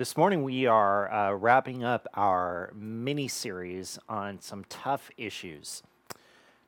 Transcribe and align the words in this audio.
This 0.00 0.16
morning, 0.16 0.44
we 0.44 0.64
are 0.64 1.12
uh, 1.12 1.34
wrapping 1.34 1.84
up 1.84 2.08
our 2.14 2.72
mini 2.74 3.28
series 3.28 3.98
on 4.08 4.40
some 4.40 4.64
tough 4.70 5.10
issues. 5.18 5.82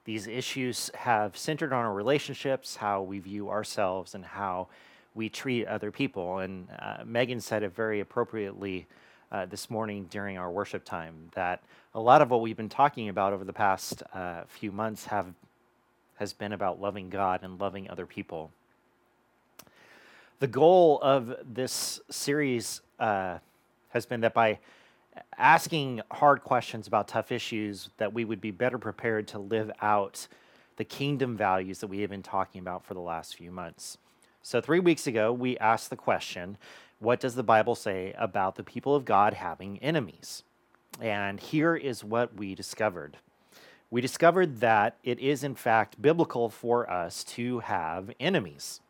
These 0.04 0.26
issues 0.26 0.90
have 0.94 1.34
centered 1.34 1.72
on 1.72 1.86
our 1.86 1.94
relationships, 1.94 2.76
how 2.76 3.00
we 3.00 3.20
view 3.20 3.48
ourselves, 3.48 4.14
and 4.14 4.22
how 4.22 4.68
we 5.14 5.30
treat 5.30 5.66
other 5.66 5.90
people. 5.90 6.40
And 6.40 6.68
uh, 6.78 7.04
Megan 7.06 7.40
said 7.40 7.62
it 7.62 7.74
very 7.74 8.00
appropriately 8.00 8.86
uh, 9.30 9.46
this 9.46 9.70
morning 9.70 10.08
during 10.10 10.36
our 10.36 10.50
worship 10.50 10.84
time 10.84 11.14
that 11.32 11.62
a 11.94 12.00
lot 12.00 12.20
of 12.20 12.28
what 12.28 12.42
we've 12.42 12.54
been 12.54 12.68
talking 12.68 13.08
about 13.08 13.32
over 13.32 13.44
the 13.44 13.52
past 13.54 14.02
uh, 14.12 14.42
few 14.46 14.70
months 14.70 15.06
have 15.06 15.32
has 16.16 16.34
been 16.34 16.52
about 16.52 16.82
loving 16.82 17.08
God 17.08 17.40
and 17.42 17.58
loving 17.58 17.88
other 17.88 18.04
people. 18.04 18.50
The 20.38 20.48
goal 20.48 20.98
of 21.00 21.34
this 21.42 21.98
series 22.10 22.82
uh, 23.02 23.38
has 23.90 24.06
been 24.06 24.20
that 24.20 24.32
by 24.32 24.58
asking 25.36 26.00
hard 26.10 26.42
questions 26.42 26.86
about 26.86 27.08
tough 27.08 27.32
issues, 27.32 27.90
that 27.98 28.14
we 28.14 28.24
would 28.24 28.40
be 28.40 28.50
better 28.50 28.78
prepared 28.78 29.28
to 29.28 29.38
live 29.38 29.70
out 29.82 30.28
the 30.76 30.84
kingdom 30.84 31.36
values 31.36 31.80
that 31.80 31.88
we 31.88 32.00
have 32.00 32.10
been 32.10 32.22
talking 32.22 32.60
about 32.60 32.84
for 32.84 32.94
the 32.94 33.00
last 33.00 33.36
few 33.36 33.50
months. 33.50 33.98
So, 34.42 34.60
three 34.60 34.80
weeks 34.80 35.06
ago, 35.06 35.32
we 35.32 35.58
asked 35.58 35.90
the 35.90 35.96
question 35.96 36.56
what 36.98 37.18
does 37.18 37.34
the 37.34 37.42
Bible 37.42 37.74
say 37.74 38.14
about 38.16 38.54
the 38.54 38.62
people 38.62 38.94
of 38.94 39.04
God 39.04 39.34
having 39.34 39.78
enemies? 39.80 40.44
And 41.00 41.40
here 41.40 41.74
is 41.74 42.04
what 42.04 42.36
we 42.36 42.54
discovered. 42.54 43.16
We 43.90 44.00
discovered 44.00 44.60
that 44.60 44.96
it 45.02 45.18
is, 45.18 45.42
in 45.42 45.56
fact, 45.56 46.00
biblical 46.00 46.48
for 46.48 46.88
us 46.88 47.24
to 47.24 47.58
have 47.60 48.12
enemies 48.20 48.80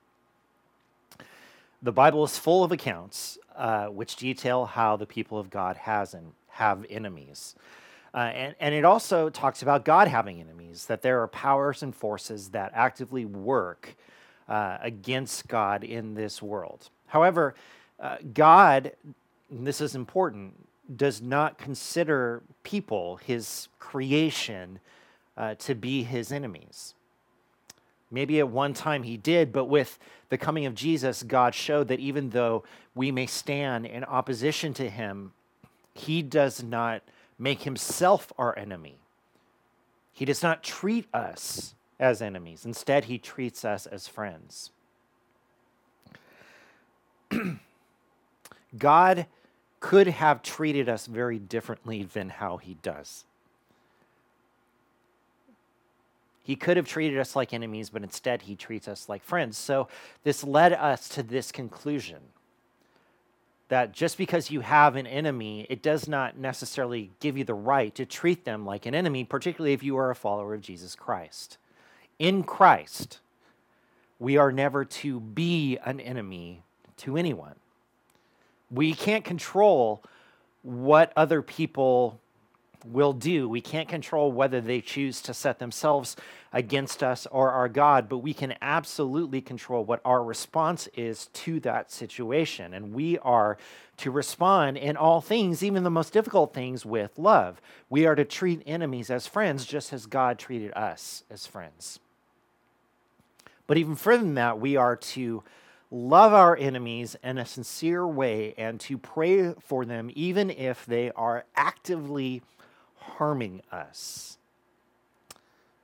the 1.82 1.92
Bible 1.92 2.22
is 2.24 2.38
full 2.38 2.62
of 2.62 2.70
accounts 2.70 3.38
uh, 3.56 3.86
which 3.86 4.16
detail 4.16 4.66
how 4.66 4.96
the 4.96 5.06
people 5.06 5.38
of 5.38 5.50
God 5.50 5.76
has 5.76 6.14
and 6.14 6.32
have 6.48 6.84
enemies. 6.90 7.54
Uh, 8.14 8.18
and, 8.18 8.54
and 8.60 8.74
it 8.74 8.84
also 8.84 9.30
talks 9.30 9.62
about 9.62 9.84
God 9.84 10.08
having 10.08 10.40
enemies, 10.40 10.86
that 10.86 11.02
there 11.02 11.22
are 11.22 11.28
powers 11.28 11.82
and 11.82 11.94
forces 11.94 12.50
that 12.50 12.72
actively 12.74 13.24
work 13.24 13.96
uh, 14.48 14.78
against 14.82 15.48
God 15.48 15.82
in 15.82 16.14
this 16.14 16.42
world. 16.42 16.90
However, 17.06 17.54
uh, 17.98 18.16
God, 18.34 18.92
this 19.50 19.80
is 19.80 19.94
important, 19.94 20.54
does 20.94 21.22
not 21.22 21.56
consider 21.56 22.42
people, 22.62 23.16
his 23.16 23.68
creation, 23.78 24.78
uh, 25.36 25.54
to 25.54 25.74
be 25.74 26.02
his 26.02 26.32
enemies. 26.32 26.94
Maybe 28.12 28.38
at 28.38 28.48
one 28.48 28.74
time 28.74 29.02
he 29.04 29.16
did, 29.16 29.52
but 29.52 29.64
with 29.64 29.98
the 30.28 30.36
coming 30.36 30.66
of 30.66 30.74
Jesus, 30.74 31.22
God 31.22 31.54
showed 31.54 31.88
that 31.88 31.98
even 31.98 32.30
though 32.30 32.62
we 32.94 33.10
may 33.10 33.26
stand 33.26 33.86
in 33.86 34.04
opposition 34.04 34.74
to 34.74 34.90
him, 34.90 35.32
he 35.94 36.20
does 36.20 36.62
not 36.62 37.02
make 37.38 37.62
himself 37.62 38.30
our 38.36 38.56
enemy. 38.58 38.98
He 40.12 40.26
does 40.26 40.42
not 40.42 40.62
treat 40.62 41.06
us 41.14 41.74
as 41.98 42.20
enemies. 42.20 42.66
Instead, 42.66 43.04
he 43.04 43.16
treats 43.16 43.64
us 43.64 43.86
as 43.86 44.06
friends. 44.06 44.70
God 48.78 49.26
could 49.80 50.06
have 50.06 50.42
treated 50.42 50.88
us 50.88 51.06
very 51.06 51.38
differently 51.38 52.02
than 52.04 52.28
how 52.28 52.58
he 52.58 52.74
does. 52.82 53.24
He 56.42 56.56
could 56.56 56.76
have 56.76 56.88
treated 56.88 57.18
us 57.18 57.36
like 57.36 57.52
enemies, 57.52 57.90
but 57.90 58.02
instead 58.02 58.42
he 58.42 58.56
treats 58.56 58.88
us 58.88 59.08
like 59.08 59.22
friends. 59.22 59.56
So 59.56 59.88
this 60.24 60.42
led 60.42 60.72
us 60.72 61.08
to 61.10 61.22
this 61.22 61.52
conclusion 61.52 62.18
that 63.68 63.92
just 63.92 64.18
because 64.18 64.50
you 64.50 64.60
have 64.60 64.96
an 64.96 65.06
enemy, 65.06 65.66
it 65.70 65.82
does 65.82 66.06
not 66.06 66.36
necessarily 66.36 67.10
give 67.20 67.38
you 67.38 67.44
the 67.44 67.54
right 67.54 67.94
to 67.94 68.04
treat 68.04 68.44
them 68.44 68.66
like 68.66 68.84
an 68.84 68.94
enemy, 68.94 69.24
particularly 69.24 69.72
if 69.72 69.82
you 69.82 69.96
are 69.96 70.10
a 70.10 70.14
follower 70.14 70.52
of 70.52 70.60
Jesus 70.60 70.94
Christ. 70.94 71.56
In 72.18 72.42
Christ, 72.42 73.20
we 74.18 74.36
are 74.36 74.52
never 74.52 74.84
to 74.84 75.20
be 75.20 75.78
an 75.84 76.00
enemy 76.00 76.64
to 76.98 77.16
anyone. 77.16 77.54
We 78.70 78.94
can't 78.94 79.24
control 79.24 80.02
what 80.62 81.12
other 81.16 81.40
people 81.40 82.20
will 82.84 83.12
do. 83.12 83.48
We 83.48 83.60
can't 83.60 83.88
control 83.88 84.32
whether 84.32 84.60
they 84.60 84.80
choose 84.80 85.20
to 85.22 85.34
set 85.34 85.58
themselves 85.58 86.16
against 86.52 87.02
us 87.02 87.26
or 87.30 87.50
our 87.50 87.68
God, 87.68 88.08
but 88.08 88.18
we 88.18 88.34
can 88.34 88.54
absolutely 88.60 89.40
control 89.40 89.84
what 89.84 90.00
our 90.04 90.22
response 90.22 90.88
is 90.94 91.26
to 91.32 91.60
that 91.60 91.90
situation. 91.90 92.74
And 92.74 92.92
we 92.92 93.18
are 93.18 93.56
to 93.98 94.10
respond 94.10 94.76
in 94.76 94.96
all 94.96 95.20
things, 95.20 95.62
even 95.62 95.82
the 95.84 95.90
most 95.90 96.12
difficult 96.12 96.52
things, 96.52 96.84
with 96.84 97.18
love. 97.18 97.60
We 97.88 98.06
are 98.06 98.14
to 98.14 98.24
treat 98.24 98.62
enemies 98.66 99.10
as 99.10 99.26
friends, 99.26 99.64
just 99.64 99.92
as 99.92 100.06
God 100.06 100.38
treated 100.38 100.72
us 100.72 101.24
as 101.30 101.46
friends. 101.46 102.00
But 103.66 103.78
even 103.78 103.94
further 103.94 104.24
than 104.24 104.34
that, 104.34 104.60
we 104.60 104.76
are 104.76 104.96
to 104.96 105.42
love 105.90 106.32
our 106.32 106.56
enemies 106.56 107.16
in 107.22 107.38
a 107.38 107.44
sincere 107.46 108.06
way 108.06 108.54
and 108.56 108.80
to 108.80 108.96
pray 108.96 109.52
for 109.60 109.84
them, 109.84 110.10
even 110.14 110.50
if 110.50 110.86
they 110.86 111.10
are 111.12 111.44
actively 111.54 112.42
harming 113.02 113.62
us. 113.70 114.38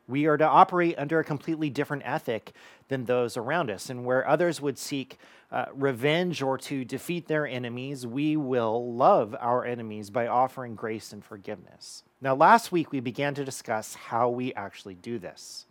We 0.08 0.24
are 0.24 0.38
to 0.38 0.46
operate 0.46 0.98
under 0.98 1.20
a 1.20 1.24
completely 1.24 1.68
different 1.68 2.02
ethic 2.06 2.52
than 2.88 3.04
those 3.04 3.36
around 3.36 3.70
us. 3.70 3.90
And 3.90 4.06
where 4.06 4.26
others 4.26 4.60
would 4.60 4.78
seek 4.78 5.18
uh, 5.52 5.66
revenge 5.74 6.42
or 6.42 6.56
to 6.58 6.84
defeat 6.84 7.28
their 7.28 7.46
enemies, 7.46 8.06
we 8.06 8.36
will 8.36 8.92
love 8.94 9.36
our 9.38 9.66
enemies 9.66 10.08
by 10.08 10.26
offering 10.26 10.74
grace 10.74 11.12
and 11.12 11.22
forgiveness. 11.22 12.02
Now, 12.22 12.34
last 12.34 12.72
week 12.72 12.90
we 12.90 13.00
began 13.00 13.34
to 13.34 13.44
discuss 13.44 13.94
how 13.94 14.30
we 14.30 14.54
actually 14.54 14.94
do 14.94 15.18
this. 15.18 15.66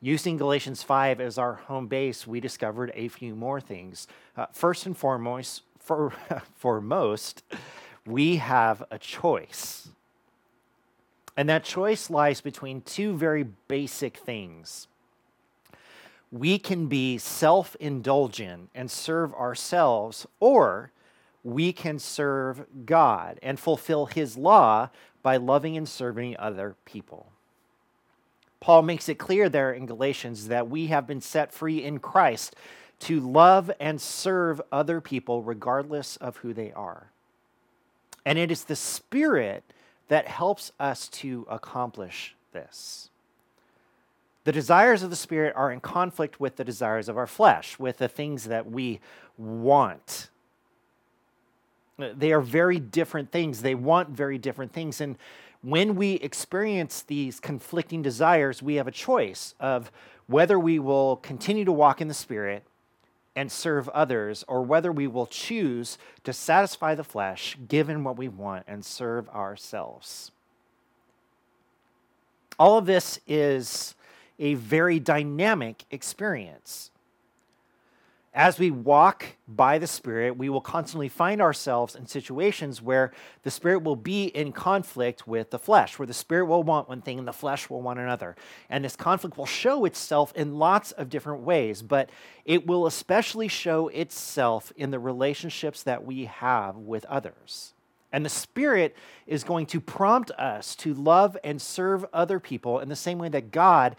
Using 0.00 0.36
Galatians 0.36 0.82
5 0.82 1.20
as 1.20 1.38
our 1.38 1.54
home 1.54 1.86
base, 1.86 2.26
we 2.26 2.40
discovered 2.40 2.90
a 2.96 3.06
few 3.06 3.36
more 3.36 3.60
things. 3.60 4.08
Uh, 4.36 4.46
first 4.52 4.84
and 4.84 4.96
foremost, 4.96 5.62
for, 5.78 6.12
foremost, 6.56 7.44
we 8.04 8.36
have 8.36 8.82
a 8.90 8.98
choice. 8.98 9.91
And 11.36 11.48
that 11.48 11.64
choice 11.64 12.10
lies 12.10 12.40
between 12.40 12.82
two 12.82 13.16
very 13.16 13.44
basic 13.68 14.18
things. 14.18 14.86
We 16.30 16.58
can 16.58 16.86
be 16.86 17.18
self 17.18 17.76
indulgent 17.76 18.70
and 18.74 18.90
serve 18.90 19.34
ourselves, 19.34 20.26
or 20.40 20.92
we 21.44 21.72
can 21.72 21.98
serve 21.98 22.64
God 22.86 23.38
and 23.42 23.58
fulfill 23.58 24.06
His 24.06 24.36
law 24.36 24.90
by 25.22 25.36
loving 25.36 25.76
and 25.76 25.88
serving 25.88 26.36
other 26.38 26.76
people. 26.84 27.32
Paul 28.60 28.82
makes 28.82 29.08
it 29.08 29.16
clear 29.16 29.48
there 29.48 29.72
in 29.72 29.86
Galatians 29.86 30.48
that 30.48 30.68
we 30.68 30.86
have 30.86 31.06
been 31.06 31.20
set 31.20 31.52
free 31.52 31.82
in 31.82 31.98
Christ 31.98 32.54
to 33.00 33.18
love 33.18 33.70
and 33.80 34.00
serve 34.00 34.60
other 34.70 35.00
people 35.00 35.42
regardless 35.42 36.16
of 36.16 36.36
who 36.38 36.54
they 36.54 36.70
are. 36.72 37.10
And 38.24 38.38
it 38.38 38.52
is 38.52 38.64
the 38.64 38.76
Spirit 38.76 39.64
that 40.08 40.26
helps 40.26 40.72
us 40.78 41.08
to 41.08 41.46
accomplish 41.48 42.34
this. 42.52 43.10
The 44.44 44.52
desires 44.52 45.02
of 45.02 45.10
the 45.10 45.16
Spirit 45.16 45.54
are 45.56 45.70
in 45.70 45.80
conflict 45.80 46.40
with 46.40 46.56
the 46.56 46.64
desires 46.64 47.08
of 47.08 47.16
our 47.16 47.26
flesh, 47.26 47.78
with 47.78 47.98
the 47.98 48.08
things 48.08 48.44
that 48.44 48.70
we 48.70 49.00
want. 49.38 50.30
They 51.98 52.32
are 52.32 52.40
very 52.40 52.80
different 52.80 53.30
things. 53.30 53.62
They 53.62 53.76
want 53.76 54.08
very 54.10 54.38
different 54.38 54.72
things. 54.72 55.00
And 55.00 55.16
when 55.62 55.94
we 55.94 56.14
experience 56.14 57.02
these 57.02 57.38
conflicting 57.38 58.02
desires, 58.02 58.62
we 58.62 58.74
have 58.74 58.88
a 58.88 58.92
choice 58.92 59.54
of 59.60 59.92
whether 60.26 60.58
we 60.58 60.80
will 60.80 61.16
continue 61.16 61.64
to 61.64 61.72
walk 61.72 62.00
in 62.00 62.08
the 62.08 62.14
Spirit 62.14 62.64
and 63.34 63.50
serve 63.50 63.88
others, 63.90 64.44
or 64.46 64.62
whether 64.62 64.92
we 64.92 65.06
will 65.06 65.26
choose 65.26 65.98
to 66.24 66.32
satisfy 66.32 66.94
the 66.94 67.04
flesh, 67.04 67.56
given 67.68 68.04
what 68.04 68.16
we 68.16 68.28
want, 68.28 68.64
and 68.68 68.84
serve 68.84 69.28
ourselves. 69.30 70.30
All 72.58 72.78
of 72.78 72.86
this 72.86 73.18
is 73.26 73.94
a 74.38 74.54
very 74.54 75.00
dynamic 75.00 75.84
experience 75.90 76.91
as 78.34 78.58
we 78.58 78.70
walk 78.70 79.26
by 79.46 79.76
the 79.76 79.86
Spirit, 79.86 80.38
we 80.38 80.48
will 80.48 80.62
constantly 80.62 81.08
find 81.08 81.42
ourselves 81.42 81.94
in 81.94 82.06
situations 82.06 82.80
where 82.80 83.12
the 83.42 83.50
Spirit 83.50 83.82
will 83.82 83.96
be 83.96 84.24
in 84.24 84.52
conflict 84.52 85.26
with 85.26 85.50
the 85.50 85.58
flesh, 85.58 85.98
where 85.98 86.06
the 86.06 86.14
Spirit 86.14 86.46
will 86.46 86.62
want 86.62 86.88
one 86.88 87.02
thing 87.02 87.18
and 87.18 87.28
the 87.28 87.32
flesh 87.32 87.68
will 87.68 87.82
want 87.82 87.98
another. 87.98 88.34
And 88.70 88.84
this 88.84 88.96
conflict 88.96 89.36
will 89.36 89.44
show 89.44 89.84
itself 89.84 90.32
in 90.34 90.58
lots 90.58 90.92
of 90.92 91.10
different 91.10 91.42
ways, 91.42 91.82
but 91.82 92.08
it 92.46 92.66
will 92.66 92.86
especially 92.86 93.48
show 93.48 93.88
itself 93.88 94.72
in 94.76 94.90
the 94.90 94.98
relationships 94.98 95.82
that 95.82 96.06
we 96.06 96.24
have 96.24 96.76
with 96.76 97.04
others. 97.06 97.74
And 98.12 98.24
the 98.24 98.30
Spirit 98.30 98.96
is 99.26 99.44
going 99.44 99.66
to 99.66 99.80
prompt 99.80 100.30
us 100.32 100.74
to 100.76 100.94
love 100.94 101.36
and 101.44 101.60
serve 101.60 102.06
other 102.14 102.40
people 102.40 102.78
in 102.78 102.88
the 102.88 102.96
same 102.96 103.18
way 103.18 103.28
that 103.28 103.50
God 103.50 103.96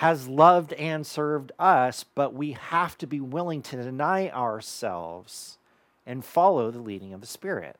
has 0.00 0.26
loved 0.26 0.72
and 0.72 1.06
served 1.06 1.52
us, 1.58 2.06
but 2.14 2.32
we 2.32 2.52
have 2.52 2.96
to 2.96 3.06
be 3.06 3.20
willing 3.20 3.60
to 3.60 3.76
deny 3.76 4.30
ourselves 4.30 5.58
and 6.06 6.24
follow 6.24 6.70
the 6.70 6.78
leading 6.78 7.12
of 7.12 7.20
the 7.20 7.26
Spirit. 7.26 7.76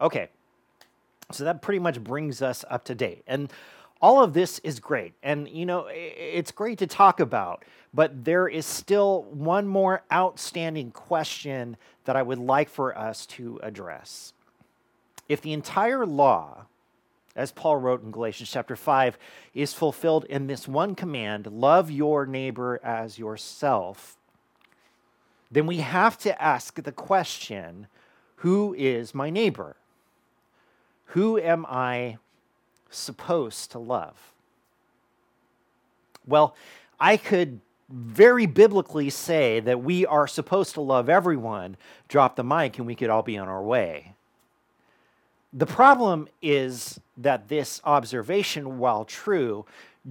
Okay, 0.00 0.28
so 1.32 1.42
that 1.42 1.62
pretty 1.62 1.80
much 1.80 2.00
brings 2.00 2.40
us 2.42 2.64
up 2.70 2.84
to 2.84 2.94
date. 2.94 3.24
And 3.26 3.52
all 4.00 4.22
of 4.22 4.34
this 4.34 4.60
is 4.60 4.78
great. 4.78 5.14
And, 5.20 5.48
you 5.48 5.66
know, 5.66 5.88
it's 5.90 6.52
great 6.52 6.78
to 6.78 6.86
talk 6.86 7.18
about, 7.18 7.64
but 7.92 8.24
there 8.24 8.46
is 8.46 8.64
still 8.64 9.24
one 9.32 9.66
more 9.66 10.04
outstanding 10.12 10.92
question 10.92 11.76
that 12.04 12.14
I 12.14 12.22
would 12.22 12.38
like 12.38 12.68
for 12.68 12.96
us 12.96 13.26
to 13.26 13.58
address. 13.64 14.32
If 15.28 15.40
the 15.40 15.54
entire 15.54 16.06
law, 16.06 16.66
as 17.38 17.52
Paul 17.52 17.76
wrote 17.76 18.02
in 18.02 18.10
Galatians 18.10 18.50
chapter 18.50 18.74
5, 18.74 19.16
is 19.54 19.72
fulfilled 19.72 20.24
in 20.24 20.48
this 20.48 20.66
one 20.66 20.96
command 20.96 21.46
love 21.46 21.88
your 21.90 22.26
neighbor 22.26 22.80
as 22.82 23.18
yourself, 23.18 24.16
then 25.50 25.66
we 25.66 25.76
have 25.78 26.18
to 26.18 26.42
ask 26.42 26.82
the 26.82 26.92
question 26.92 27.86
who 28.36 28.74
is 28.76 29.14
my 29.14 29.30
neighbor? 29.30 29.76
Who 31.06 31.38
am 31.38 31.64
I 31.66 32.18
supposed 32.90 33.70
to 33.70 33.78
love? 33.78 34.16
Well, 36.26 36.54
I 37.00 37.16
could 37.16 37.60
very 37.88 38.46
biblically 38.46 39.10
say 39.10 39.60
that 39.60 39.82
we 39.82 40.04
are 40.04 40.26
supposed 40.26 40.74
to 40.74 40.80
love 40.80 41.08
everyone, 41.08 41.76
drop 42.08 42.36
the 42.36 42.44
mic, 42.44 42.78
and 42.78 42.86
we 42.86 42.94
could 42.94 43.10
all 43.10 43.22
be 43.22 43.38
on 43.38 43.48
our 43.48 43.62
way. 43.62 44.14
The 45.52 45.66
problem 45.66 46.28
is 46.42 47.00
that 47.16 47.48
this 47.48 47.80
observation, 47.84 48.78
while 48.78 49.04
true, 49.04 49.64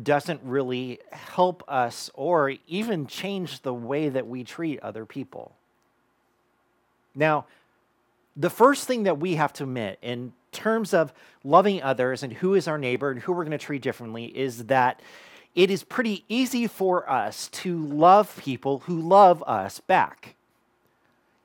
doesn't 0.03 0.41
really 0.43 0.99
help 1.11 1.63
us 1.67 2.09
or 2.13 2.53
even 2.67 3.07
change 3.07 3.61
the 3.61 3.73
way 3.73 4.09
that 4.09 4.27
we 4.27 4.43
treat 4.43 4.79
other 4.81 5.05
people. 5.05 5.53
Now, 7.15 7.45
the 8.35 8.49
first 8.49 8.87
thing 8.87 9.03
that 9.03 9.19
we 9.19 9.35
have 9.35 9.53
to 9.53 9.63
admit 9.63 9.97
in 10.01 10.33
terms 10.51 10.93
of 10.93 11.13
loving 11.43 11.81
others 11.81 12.23
and 12.23 12.33
who 12.33 12.53
is 12.53 12.67
our 12.67 12.77
neighbor 12.77 13.09
and 13.09 13.19
who 13.19 13.31
we're 13.31 13.43
going 13.43 13.57
to 13.57 13.63
treat 13.63 13.81
differently 13.81 14.25
is 14.25 14.65
that 14.65 15.01
it 15.55 15.71
is 15.71 15.83
pretty 15.83 16.23
easy 16.29 16.67
for 16.67 17.09
us 17.09 17.47
to 17.49 17.77
love 17.87 18.37
people 18.37 18.79
who 18.79 18.99
love 18.99 19.43
us 19.47 19.79
back. 19.79 20.35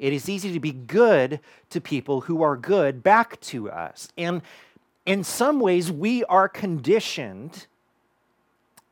It 0.02 0.12
is 0.12 0.28
easy 0.28 0.52
to 0.52 0.58
be 0.58 0.72
good 0.72 1.38
to 1.70 1.80
people 1.80 2.22
who 2.22 2.42
are 2.42 2.56
good 2.56 3.04
back 3.04 3.40
to 3.42 3.70
us. 3.70 4.08
And 4.18 4.42
in 5.06 5.22
some 5.22 5.60
ways, 5.60 5.92
we 5.92 6.24
are 6.24 6.48
conditioned 6.48 7.66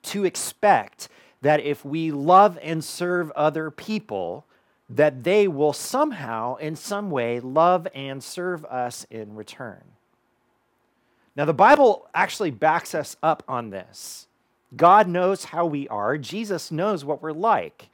to 0.05 0.25
expect 0.25 1.09
that 1.43 1.59
if 1.59 1.85
we 1.85 2.13
love 2.13 2.61
and 2.63 2.85
serve 2.85 3.33
other 3.33 3.73
people, 3.73 4.45
that 4.89 5.25
they 5.25 5.49
will 5.49 5.73
somehow, 5.73 6.55
in 6.55 6.77
some 6.77 7.11
way, 7.11 7.41
love 7.41 7.89
and 7.93 8.23
serve 8.23 8.65
us 8.67 9.05
in 9.11 9.35
return. 9.35 9.83
Now, 11.35 11.45
the 11.45 11.53
Bible 11.53 12.09
actually 12.15 12.53
backs 12.53 12.95
us 12.95 13.17
up 13.21 13.43
on 13.49 13.71
this. 13.71 14.29
God 14.77 15.09
knows 15.09 15.47
how 15.47 15.67
we 15.67 15.89
are, 15.89 16.17
Jesus 16.17 16.71
knows 16.71 17.05
what 17.05 17.21
we're 17.21 17.33
like. 17.33 17.89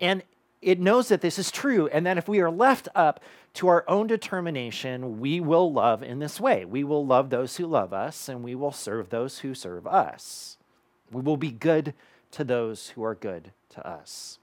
And 0.00 0.24
it 0.64 0.80
knows 0.80 1.08
that 1.08 1.20
this 1.20 1.38
is 1.38 1.50
true, 1.50 1.86
and 1.88 2.06
that 2.06 2.18
if 2.18 2.28
we 2.28 2.40
are 2.40 2.50
left 2.50 2.88
up 2.94 3.20
to 3.54 3.68
our 3.68 3.84
own 3.88 4.06
determination, 4.06 5.20
we 5.20 5.38
will 5.38 5.72
love 5.72 6.02
in 6.02 6.18
this 6.18 6.40
way. 6.40 6.64
We 6.64 6.82
will 6.82 7.06
love 7.06 7.30
those 7.30 7.56
who 7.56 7.66
love 7.66 7.92
us, 7.92 8.28
and 8.28 8.42
we 8.42 8.54
will 8.54 8.72
serve 8.72 9.10
those 9.10 9.40
who 9.40 9.54
serve 9.54 9.86
us. 9.86 10.56
We 11.12 11.20
will 11.20 11.36
be 11.36 11.52
good 11.52 11.94
to 12.32 12.44
those 12.44 12.88
who 12.90 13.04
are 13.04 13.14
good 13.14 13.52
to 13.70 13.86
us. 13.86 14.38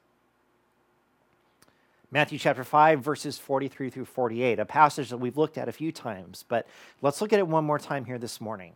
Matthew 2.12 2.38
chapter 2.38 2.64
5, 2.64 3.02
verses 3.02 3.38
43 3.38 3.90
through 3.90 4.06
48, 4.06 4.60
a 4.60 4.66
passage 4.66 5.10
that 5.10 5.18
we've 5.18 5.38
looked 5.38 5.58
at 5.58 5.70
a 5.70 5.74
few 5.74 5.92
times, 5.92 6.46
but 6.48 6.68
let's 7.02 7.22
look 7.22 7.34
at 7.34 7.40
it 7.40 7.48
one 7.48 7.66
more 7.66 7.80
time 7.80 8.06
here 8.06 8.20
this 8.20 8.40
morning. 8.40 8.74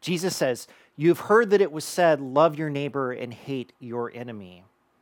Jesus 0.00 0.34
says, 0.34 0.68
You've 0.96 1.20
heard 1.20 1.50
that 1.50 1.60
it 1.60 1.72
was 1.72 1.84
said, 1.84 2.20
Love 2.20 2.58
your 2.58 2.70
neighbor 2.70 3.12
and 3.12 3.34
hate 3.34 3.72
your 3.78 4.10
enemy. 4.14 4.64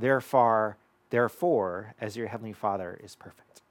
therefore, 0.00 0.76
therefore, 1.10 1.94
as 2.00 2.16
your 2.16 2.28
heavenly 2.28 2.52
Father 2.52 2.98
is 3.02 3.14
perfect. 3.14 3.62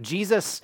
Jesus 0.00 0.60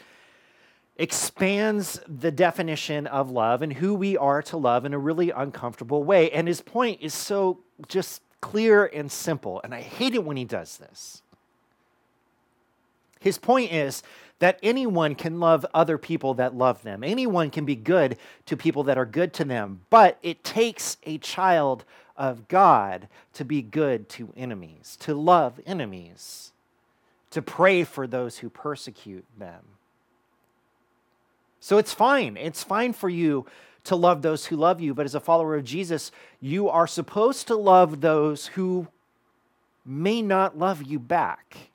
expands 0.96 2.00
the 2.06 2.30
definition 2.30 3.06
of 3.06 3.30
love 3.30 3.62
and 3.62 3.72
who 3.72 3.94
we 3.94 4.16
are 4.16 4.42
to 4.42 4.56
love 4.56 4.84
in 4.84 4.92
a 4.92 4.98
really 4.98 5.30
uncomfortable 5.30 6.04
way. 6.04 6.30
And 6.30 6.46
his 6.46 6.60
point 6.60 7.00
is 7.00 7.14
so 7.14 7.60
just 7.88 8.22
clear 8.40 8.84
and 8.86 9.10
simple. 9.10 9.60
And 9.64 9.74
I 9.74 9.80
hate 9.80 10.14
it 10.14 10.24
when 10.24 10.36
he 10.36 10.44
does 10.44 10.76
this. 10.76 11.22
His 13.20 13.38
point 13.38 13.72
is 13.72 14.02
that 14.40 14.58
anyone 14.62 15.14
can 15.14 15.40
love 15.40 15.64
other 15.72 15.98
people 15.98 16.34
that 16.34 16.54
love 16.54 16.82
them. 16.82 17.04
Anyone 17.04 17.50
can 17.50 17.64
be 17.64 17.76
good 17.76 18.16
to 18.46 18.56
people 18.56 18.84
that 18.84 18.98
are 18.98 19.06
good 19.06 19.32
to 19.34 19.44
them. 19.44 19.82
But 19.90 20.18
it 20.22 20.42
takes 20.42 20.96
a 21.04 21.18
child 21.18 21.84
of 22.20 22.48
God 22.48 23.08
to 23.32 23.46
be 23.46 23.62
good 23.62 24.10
to 24.10 24.32
enemies, 24.36 24.98
to 25.00 25.14
love 25.14 25.58
enemies, 25.66 26.52
to 27.30 27.40
pray 27.40 27.82
for 27.82 28.06
those 28.06 28.38
who 28.38 28.50
persecute 28.50 29.24
them. 29.38 29.62
So 31.60 31.78
it's 31.78 31.94
fine. 31.94 32.36
It's 32.36 32.62
fine 32.62 32.92
for 32.92 33.08
you 33.08 33.46
to 33.84 33.96
love 33.96 34.20
those 34.20 34.44
who 34.46 34.56
love 34.56 34.82
you, 34.82 34.92
but 34.92 35.06
as 35.06 35.14
a 35.14 35.20
follower 35.20 35.56
of 35.56 35.64
Jesus, 35.64 36.12
you 36.40 36.68
are 36.68 36.86
supposed 36.86 37.46
to 37.46 37.56
love 37.56 38.02
those 38.02 38.48
who 38.48 38.88
may 39.86 40.20
not 40.20 40.58
love 40.58 40.82
you 40.82 40.98
back. 40.98 41.69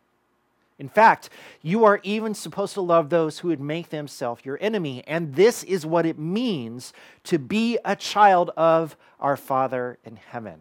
In 0.77 0.89
fact, 0.89 1.29
you 1.61 1.85
are 1.85 2.01
even 2.03 2.33
supposed 2.33 2.73
to 2.73 2.81
love 2.81 3.09
those 3.09 3.39
who 3.39 3.47
would 3.47 3.61
make 3.61 3.89
themselves 3.89 4.43
your 4.43 4.57
enemy. 4.59 5.03
And 5.07 5.35
this 5.35 5.63
is 5.63 5.85
what 5.85 6.05
it 6.05 6.19
means 6.19 6.91
to 7.23 7.39
be 7.39 7.77
a 7.85 7.95
child 7.95 8.51
of 8.57 8.97
our 9.19 9.37
Father 9.37 9.97
in 10.03 10.17
heaven. 10.17 10.59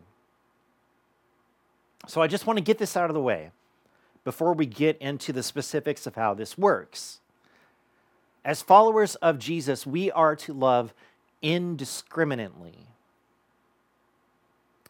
So 2.06 2.23
I 2.23 2.28
just 2.28 2.47
want 2.47 2.59
to 2.59 2.64
get 2.64 2.78
this 2.78 2.97
out 2.97 3.11
of 3.11 3.14
the 3.14 3.21
way 3.21 3.50
before 4.23 4.52
we 4.52 4.66
get 4.66 4.97
into 4.99 5.33
the 5.33 5.42
specifics 5.42 6.06
of 6.06 6.14
how 6.14 6.35
this 6.35 6.56
works. 6.56 7.21
As 8.44 8.62
followers 8.62 9.16
of 9.16 9.38
Jesus, 9.38 9.87
we 9.87 10.11
are 10.12 10.37
to 10.37 10.52
love 10.52 10.94
indiscriminately. 11.42 12.87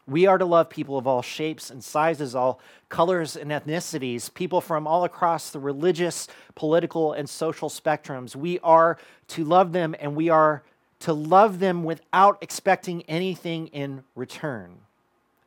We 0.06 0.26
are 0.26 0.36
to 0.36 0.44
love 0.44 0.68
people 0.68 0.98
of 0.98 1.06
all 1.06 1.22
shapes 1.22 1.70
and 1.70 1.82
sizes, 1.82 2.34
all 2.34 2.60
colors 2.90 3.36
and 3.36 3.50
ethnicities, 3.50 4.32
people 4.32 4.60
from 4.60 4.86
all 4.86 5.04
across 5.04 5.50
the 5.50 5.58
religious, 5.58 6.28
political, 6.54 7.14
and 7.14 7.28
social 7.28 7.70
spectrums. 7.70 8.36
We 8.36 8.58
are 8.60 8.98
to 9.28 9.44
love 9.44 9.72
them, 9.72 9.94
and 9.98 10.14
we 10.14 10.28
are 10.28 10.62
to 11.00 11.14
love 11.14 11.58
them 11.58 11.84
without 11.84 12.38
expecting 12.42 13.02
anything 13.04 13.68
in 13.68 14.04
return. 14.14 14.76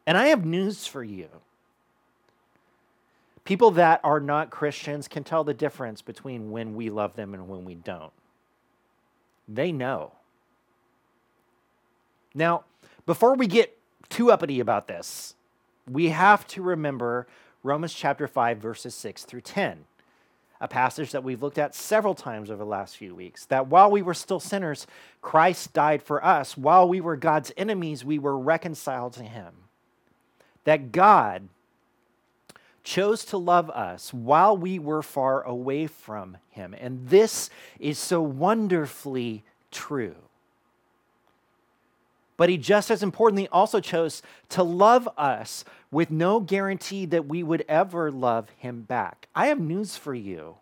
And 0.07 0.17
I 0.17 0.27
have 0.27 0.45
news 0.45 0.87
for 0.87 1.03
you. 1.03 1.27
People 3.43 3.71
that 3.71 4.01
are 4.03 4.19
not 4.19 4.49
Christians 4.49 5.07
can 5.07 5.23
tell 5.23 5.43
the 5.43 5.53
difference 5.53 6.01
between 6.01 6.51
when 6.51 6.75
we 6.75 6.89
love 6.89 7.15
them 7.15 7.33
and 7.33 7.47
when 7.47 7.63
we 7.63 7.75
don't. 7.75 8.11
They 9.47 9.71
know. 9.71 10.13
Now, 12.33 12.65
before 13.05 13.35
we 13.35 13.47
get 13.47 13.76
too 14.09 14.31
uppity 14.31 14.59
about 14.59 14.87
this, 14.87 15.35
we 15.89 16.09
have 16.09 16.45
to 16.47 16.61
remember 16.61 17.27
Romans 17.63 17.93
chapter 17.93 18.27
5, 18.27 18.57
verses 18.57 18.95
6 18.95 19.25
through 19.25 19.41
10, 19.41 19.85
a 20.61 20.67
passage 20.67 21.11
that 21.11 21.23
we've 21.23 21.41
looked 21.41 21.57
at 21.57 21.75
several 21.75 22.15
times 22.15 22.49
over 22.49 22.63
the 22.63 22.69
last 22.69 22.97
few 22.97 23.15
weeks. 23.15 23.45
That 23.45 23.67
while 23.67 23.91
we 23.91 24.01
were 24.01 24.13
still 24.13 24.39
sinners, 24.39 24.87
Christ 25.21 25.73
died 25.73 26.01
for 26.01 26.23
us. 26.23 26.57
While 26.57 26.87
we 26.87 27.01
were 27.01 27.15
God's 27.15 27.51
enemies, 27.57 28.05
we 28.05 28.19
were 28.19 28.37
reconciled 28.37 29.13
to 29.13 29.23
him. 29.23 29.53
That 30.63 30.91
God 30.91 31.49
chose 32.83 33.25
to 33.25 33.37
love 33.37 33.69
us 33.69 34.13
while 34.13 34.55
we 34.55 34.79
were 34.79 35.03
far 35.03 35.43
away 35.43 35.87
from 35.87 36.37
him. 36.49 36.73
And 36.79 37.09
this 37.09 37.49
is 37.79 37.99
so 37.99 38.21
wonderfully 38.21 39.43
true. 39.71 40.15
But 42.37 42.49
he 42.49 42.57
just 42.57 42.91
as 42.91 43.01
importantly 43.01 43.47
also 43.49 43.79
chose 43.79 44.21
to 44.49 44.61
love 44.63 45.09
us 45.17 45.65
with 45.89 46.11
no 46.11 46.39
guarantee 46.39 47.05
that 47.07 47.25
we 47.25 47.41
would 47.41 47.65
ever 47.67 48.11
love 48.11 48.49
him 48.57 48.83
back. 48.83 49.27
I 49.35 49.47
have 49.47 49.59
news 49.59 49.97
for 49.97 50.13
you. 50.13 50.57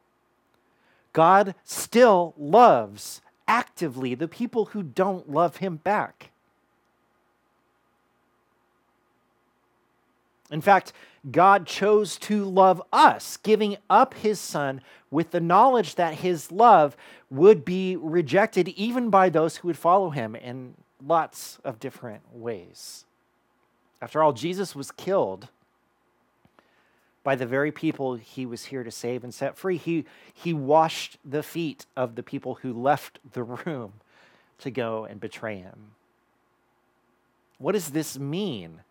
God 1.12 1.54
still 1.64 2.34
loves 2.38 3.22
actively 3.48 4.16
the 4.16 4.28
people 4.28 4.66
who 4.66 4.84
don't 4.84 5.30
love 5.30 5.58
him 5.58 5.78
back. 5.78 6.32
In 10.52 10.62
fact, 10.62 10.94
God 11.32 11.66
chose 11.66 12.18
to 12.18 12.46
love 12.46 12.82
us, 12.94 13.38
giving 13.38 13.78
up 13.90 14.14
his 14.14 14.40
son 14.40 14.82
with 15.10 15.32
the 15.32 15.40
knowledge 15.40 15.96
that 15.96 16.16
his 16.16 16.52
love 16.52 16.96
would 17.30 17.66
be 17.66 17.96
rejected 17.96 18.70
even 18.70 19.10
by 19.10 19.30
those 19.30 19.58
who 19.58 19.68
would 19.68 19.78
follow 19.78 20.12
him 20.12 20.36
in 20.36 20.76
lots 21.04 21.60
of 21.64 21.80
different 21.80 22.22
ways. 22.34 23.06
After 24.02 24.22
all, 24.22 24.34
Jesus 24.34 24.76
was 24.76 24.92
killed 24.92 25.48
by 27.24 27.36
the 27.36 27.46
very 27.46 27.72
people 27.72 28.16
he 28.16 28.46
was 28.46 28.66
here 28.66 28.84
to 28.84 28.92
save 28.92 29.24
and 29.24 29.34
set 29.34 29.58
free. 29.58 29.78
He, 29.78 30.06
he 30.34 30.54
washed 30.54 31.18
the 31.26 31.42
feet 31.42 31.86
of 31.96 32.16
the 32.16 32.24
people 32.24 32.56
who 32.56 32.72
left 32.72 33.20
the 33.34 33.44
room 33.44 33.94
to 34.60 34.70
go 34.70 35.06
and 35.06 35.20
betray 35.20 35.58
him. 35.58 35.92
What 37.58 37.72
does 37.72 37.90
this 37.90 38.20
mean? 38.20 38.82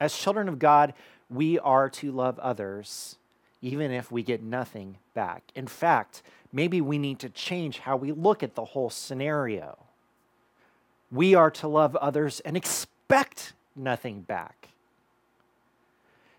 As 0.00 0.16
children 0.16 0.48
of 0.48 0.58
God, 0.58 0.94
we 1.28 1.58
are 1.58 1.90
to 1.90 2.10
love 2.10 2.38
others 2.38 3.16
even 3.62 3.90
if 3.90 4.10
we 4.10 4.22
get 4.22 4.42
nothing 4.42 4.96
back. 5.14 5.42
In 5.54 5.66
fact, 5.66 6.22
maybe 6.52 6.80
we 6.80 6.98
need 6.98 7.18
to 7.20 7.28
change 7.28 7.78
how 7.78 7.96
we 7.96 8.12
look 8.12 8.42
at 8.42 8.54
the 8.54 8.64
whole 8.64 8.90
scenario. 8.90 9.78
We 11.10 11.34
are 11.34 11.50
to 11.52 11.68
love 11.68 11.96
others 11.96 12.40
and 12.40 12.56
expect 12.56 13.52
nothing 13.74 14.22
back. 14.22 14.68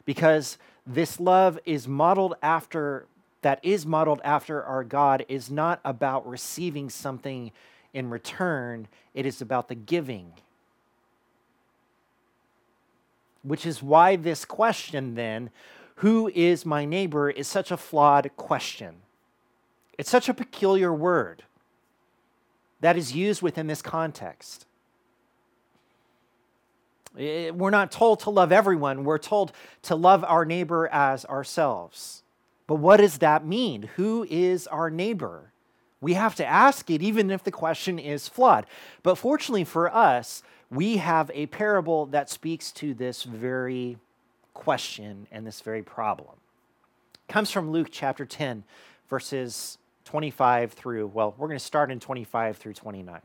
Because 0.05 0.57
this 0.85 1.19
love 1.19 1.59
is 1.65 1.87
modeled 1.87 2.35
after, 2.41 3.05
that 3.41 3.59
is 3.63 3.85
modeled 3.85 4.21
after 4.23 4.63
our 4.63 4.83
God, 4.83 5.25
is 5.27 5.51
not 5.51 5.79
about 5.85 6.27
receiving 6.27 6.89
something 6.89 7.51
in 7.93 8.09
return, 8.09 8.87
it 9.13 9.25
is 9.25 9.41
about 9.41 9.67
the 9.67 9.75
giving 9.75 10.33
which 13.43 13.65
is 13.65 13.81
why 13.81 14.15
this 14.15 14.45
question, 14.45 15.15
then, 15.15 15.49
who 15.95 16.31
is 16.33 16.65
my 16.65 16.85
neighbor, 16.85 17.29
is 17.29 17.47
such 17.47 17.71
a 17.71 17.77
flawed 17.77 18.29
question. 18.37 18.95
It's 20.01 20.09
such 20.09 20.29
a 20.29 20.33
peculiar 20.33 20.91
word 20.91 21.43
that 22.79 22.97
is 22.97 23.13
used 23.13 23.43
within 23.43 23.67
this 23.67 23.83
context. 23.83 24.65
We're 27.15 27.69
not 27.69 27.91
told 27.91 28.21
to 28.21 28.31
love 28.31 28.51
everyone, 28.51 29.03
we're 29.03 29.19
told 29.19 29.51
to 29.83 29.95
love 29.95 30.23
our 30.23 30.43
neighbor 30.43 30.87
as 30.87 31.23
ourselves. 31.25 32.23
But 32.65 32.77
what 32.77 32.97
does 32.97 33.19
that 33.19 33.45
mean? 33.45 33.91
Who 33.95 34.25
is 34.27 34.65
our 34.65 34.89
neighbor? 34.89 35.51
We 36.01 36.15
have 36.15 36.33
to 36.37 36.45
ask 36.47 36.89
it, 36.89 37.03
even 37.03 37.29
if 37.29 37.43
the 37.43 37.51
question 37.51 37.99
is 37.99 38.27
flawed. 38.27 38.65
But 39.03 39.19
fortunately 39.19 39.65
for 39.65 39.93
us, 39.93 40.41
we 40.71 40.97
have 40.97 41.29
a 41.35 41.45
parable 41.45 42.07
that 42.07 42.27
speaks 42.27 42.71
to 42.71 42.95
this 42.95 43.21
very 43.21 43.99
question 44.55 45.27
and 45.31 45.45
this 45.45 45.61
very 45.61 45.83
problem. 45.83 46.37
It 47.13 47.31
comes 47.31 47.51
from 47.51 47.69
Luke 47.69 47.89
chapter 47.91 48.25
10, 48.25 48.63
verses 49.07 49.77
25 50.05 50.73
through, 50.73 51.07
well, 51.07 51.35
we're 51.37 51.47
going 51.47 51.59
to 51.59 51.65
start 51.65 51.91
in 51.91 51.99
25 51.99 52.57
through 52.57 52.73
29. 52.73 53.21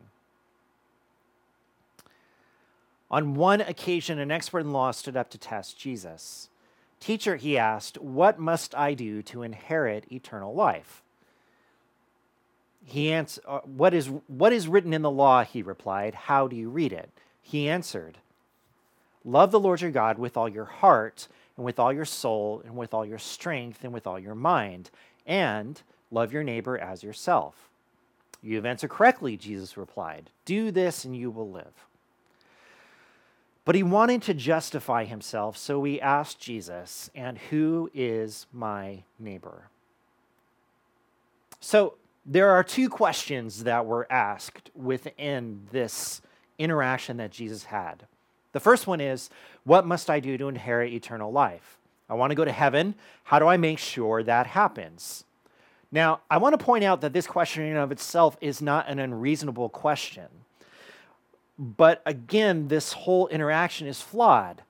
On 3.10 3.34
one 3.34 3.60
occasion, 3.60 4.18
an 4.18 4.30
expert 4.30 4.60
in 4.60 4.72
law 4.72 4.90
stood 4.90 5.16
up 5.16 5.30
to 5.30 5.38
test 5.38 5.78
Jesus. 5.78 6.48
Teacher, 6.98 7.36
he 7.36 7.56
asked, 7.56 7.98
What 7.98 8.38
must 8.38 8.74
I 8.74 8.94
do 8.94 9.22
to 9.22 9.42
inherit 9.42 10.10
eternal 10.10 10.54
life? 10.54 11.02
He 12.84 13.12
answered, 13.12 13.44
uh, 13.46 13.60
what, 13.64 13.94
is, 13.94 14.10
what 14.28 14.52
is 14.52 14.68
written 14.68 14.92
in 14.92 15.02
the 15.02 15.10
law? 15.10 15.44
He 15.44 15.60
replied. 15.62 16.14
How 16.14 16.46
do 16.46 16.54
you 16.54 16.70
read 16.70 16.92
it? 16.92 17.10
He 17.42 17.68
answered, 17.68 18.18
Love 19.24 19.50
the 19.50 19.60
Lord 19.60 19.80
your 19.80 19.90
God 19.90 20.18
with 20.18 20.36
all 20.36 20.48
your 20.48 20.64
heart, 20.64 21.26
and 21.56 21.64
with 21.64 21.80
all 21.80 21.92
your 21.92 22.04
soul, 22.04 22.62
and 22.64 22.76
with 22.76 22.94
all 22.94 23.04
your 23.04 23.18
strength, 23.18 23.82
and 23.82 23.92
with 23.92 24.06
all 24.06 24.20
your 24.20 24.36
mind, 24.36 24.90
and 25.26 25.82
love 26.16 26.32
your 26.32 26.42
neighbor 26.42 26.78
as 26.78 27.02
yourself. 27.02 27.68
You 28.42 28.56
have 28.56 28.64
answered 28.64 28.90
correctly, 28.90 29.36
Jesus 29.36 29.76
replied. 29.76 30.30
Do 30.46 30.70
this, 30.70 31.04
and 31.04 31.14
you 31.14 31.30
will 31.30 31.50
live. 31.50 31.86
But 33.66 33.74
he 33.74 33.82
wanted 33.82 34.22
to 34.22 34.34
justify 34.34 35.04
himself, 35.04 35.58
so 35.58 35.84
he 35.84 36.00
asked 36.00 36.40
Jesus, 36.40 37.10
And 37.14 37.36
who 37.36 37.90
is 37.92 38.46
my 38.50 39.02
neighbor? 39.18 39.68
So 41.60 41.94
there 42.24 42.50
are 42.50 42.64
two 42.64 42.88
questions 42.88 43.64
that 43.64 43.84
were 43.84 44.10
asked 44.10 44.70
within 44.74 45.66
this 45.70 46.22
interaction 46.58 47.18
that 47.18 47.30
Jesus 47.30 47.64
had. 47.64 48.06
The 48.52 48.60
first 48.60 48.86
one 48.86 49.02
is, 49.02 49.28
What 49.64 49.86
must 49.86 50.08
I 50.08 50.20
do 50.20 50.38
to 50.38 50.48
inherit 50.48 50.94
eternal 50.94 51.30
life? 51.30 51.76
I 52.08 52.14
want 52.14 52.30
to 52.30 52.36
go 52.36 52.44
to 52.46 52.52
heaven. 52.52 52.94
How 53.24 53.38
do 53.38 53.46
I 53.46 53.58
make 53.58 53.78
sure 53.78 54.22
that 54.22 54.46
happens? 54.46 55.25
Now, 55.92 56.20
I 56.30 56.38
want 56.38 56.58
to 56.58 56.64
point 56.64 56.84
out 56.84 57.00
that 57.00 57.12
this 57.12 57.26
question 57.26 57.62
in 57.62 57.70
and 57.70 57.78
of 57.78 57.92
itself 57.92 58.36
is 58.40 58.60
not 58.60 58.88
an 58.88 58.98
unreasonable 58.98 59.68
question. 59.68 60.26
But 61.58 62.02
again, 62.04 62.68
this 62.68 62.92
whole 62.92 63.28
interaction 63.28 63.86
is 63.86 64.00
flawed 64.00 64.62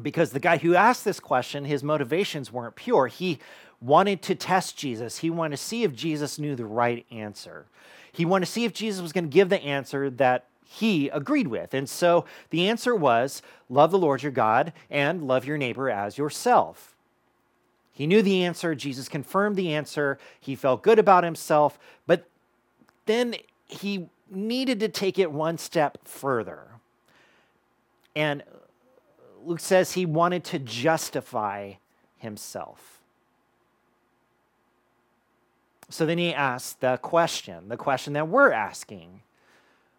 because 0.00 0.30
the 0.30 0.40
guy 0.40 0.58
who 0.58 0.74
asked 0.74 1.04
this 1.04 1.20
question, 1.20 1.64
his 1.64 1.82
motivations 1.82 2.52
weren't 2.52 2.76
pure. 2.76 3.06
He 3.06 3.38
wanted 3.80 4.22
to 4.22 4.34
test 4.34 4.76
Jesus, 4.76 5.18
he 5.18 5.30
wanted 5.30 5.56
to 5.56 5.62
see 5.62 5.84
if 5.84 5.94
Jesus 5.94 6.38
knew 6.38 6.56
the 6.56 6.66
right 6.66 7.06
answer. 7.10 7.66
He 8.10 8.24
wanted 8.24 8.46
to 8.46 8.52
see 8.52 8.64
if 8.64 8.72
Jesus 8.72 9.00
was 9.00 9.12
going 9.12 9.24
to 9.24 9.30
give 9.30 9.48
the 9.48 9.62
answer 9.62 10.10
that 10.10 10.46
he 10.64 11.08
agreed 11.08 11.46
with. 11.46 11.72
And 11.72 11.88
so 11.88 12.24
the 12.50 12.68
answer 12.68 12.94
was 12.94 13.40
love 13.70 13.90
the 13.90 13.98
Lord 13.98 14.22
your 14.22 14.32
God 14.32 14.72
and 14.90 15.22
love 15.22 15.46
your 15.46 15.56
neighbor 15.56 15.88
as 15.88 16.18
yourself. 16.18 16.96
He 17.98 18.06
knew 18.06 18.22
the 18.22 18.44
answer. 18.44 18.76
Jesus 18.76 19.08
confirmed 19.08 19.56
the 19.56 19.74
answer. 19.74 20.20
He 20.38 20.54
felt 20.54 20.84
good 20.84 21.00
about 21.00 21.24
himself. 21.24 21.80
But 22.06 22.28
then 23.06 23.34
he 23.66 24.08
needed 24.30 24.78
to 24.78 24.88
take 24.88 25.18
it 25.18 25.32
one 25.32 25.58
step 25.58 25.98
further. 26.04 26.68
And 28.14 28.44
Luke 29.44 29.58
says 29.58 29.94
he 29.94 30.06
wanted 30.06 30.44
to 30.44 30.60
justify 30.60 31.72
himself. 32.18 33.00
So 35.90 36.06
then 36.06 36.18
he 36.18 36.32
asked 36.32 36.80
the 36.80 36.98
question, 36.98 37.68
the 37.68 37.76
question 37.76 38.12
that 38.12 38.28
we're 38.28 38.52
asking 38.52 39.22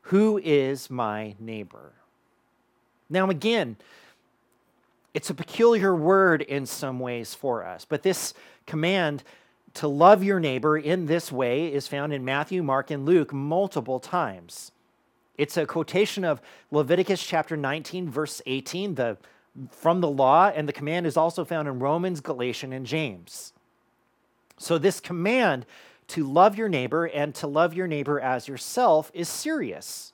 who 0.03 0.37
is 0.41 0.89
my 0.89 1.35
neighbor? 1.37 1.91
Now, 3.09 3.29
again, 3.29 3.75
it's 5.13 5.29
a 5.29 5.33
peculiar 5.33 5.95
word 5.95 6.41
in 6.41 6.65
some 6.65 6.99
ways 6.99 7.33
for 7.33 7.65
us, 7.65 7.85
but 7.85 8.03
this 8.03 8.33
command 8.65 9.23
to 9.75 9.87
love 9.87 10.23
your 10.23 10.39
neighbor 10.39 10.77
in 10.77 11.05
this 11.05 11.31
way 11.31 11.71
is 11.71 11.87
found 11.87 12.13
in 12.13 12.25
Matthew, 12.25 12.63
Mark, 12.63 12.91
and 12.91 13.05
Luke 13.05 13.33
multiple 13.33 13.99
times. 13.99 14.71
It's 15.37 15.57
a 15.57 15.65
quotation 15.65 16.25
of 16.25 16.41
Leviticus 16.71 17.23
chapter 17.25 17.55
19, 17.55 18.09
verse 18.09 18.41
18, 18.45 18.95
the, 18.95 19.17
from 19.71 20.01
the 20.01 20.09
law, 20.09 20.51
and 20.53 20.67
the 20.67 20.73
command 20.73 21.07
is 21.07 21.17
also 21.17 21.45
found 21.45 21.67
in 21.67 21.79
Romans, 21.79 22.19
Galatians, 22.19 22.73
and 22.73 22.85
James. 22.85 23.53
So, 24.57 24.77
this 24.77 24.99
command 24.99 25.65
to 26.09 26.29
love 26.29 26.57
your 26.57 26.67
neighbor 26.67 27.05
and 27.05 27.33
to 27.35 27.47
love 27.47 27.73
your 27.73 27.87
neighbor 27.87 28.19
as 28.19 28.47
yourself 28.47 29.11
is 29.13 29.29
serious. 29.29 30.11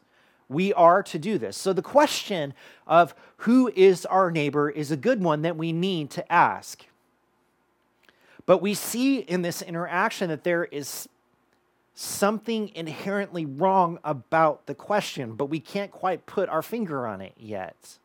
We 0.48 0.74
are 0.74 1.02
to 1.04 1.20
do 1.20 1.38
this. 1.38 1.58
So, 1.58 1.74
the 1.74 1.82
question 1.82 2.54
of 2.86 3.16
who 3.38 3.72
is 3.75 4.06
our 4.06 4.30
neighbor 4.30 4.70
is 4.70 4.92
a 4.92 4.98
good 4.98 5.24
one 5.24 5.42
that 5.42 5.58
we 5.58 5.72
need 5.72 6.12
to 6.12 6.32
ask. 6.32 6.86
But 8.46 8.62
we 8.62 8.74
see 8.74 9.20
in 9.20 9.42
this 9.42 9.62
interaction 9.62 10.30
that 10.30 10.44
there 10.44 10.66
is 10.66 11.10
something 11.96 12.70
inherently 12.75 13.46
wrong 13.46 13.98
about 14.04 14.66
the 14.66 14.75
question, 14.75 15.34
but 15.34 15.46
we 15.46 15.60
can't 15.60 15.92
quite 15.92 16.25
put 16.25 16.50
our 16.50 16.62
finger 16.62 17.08
on 17.08 17.22
it 17.22 17.34
yet. 17.38 17.98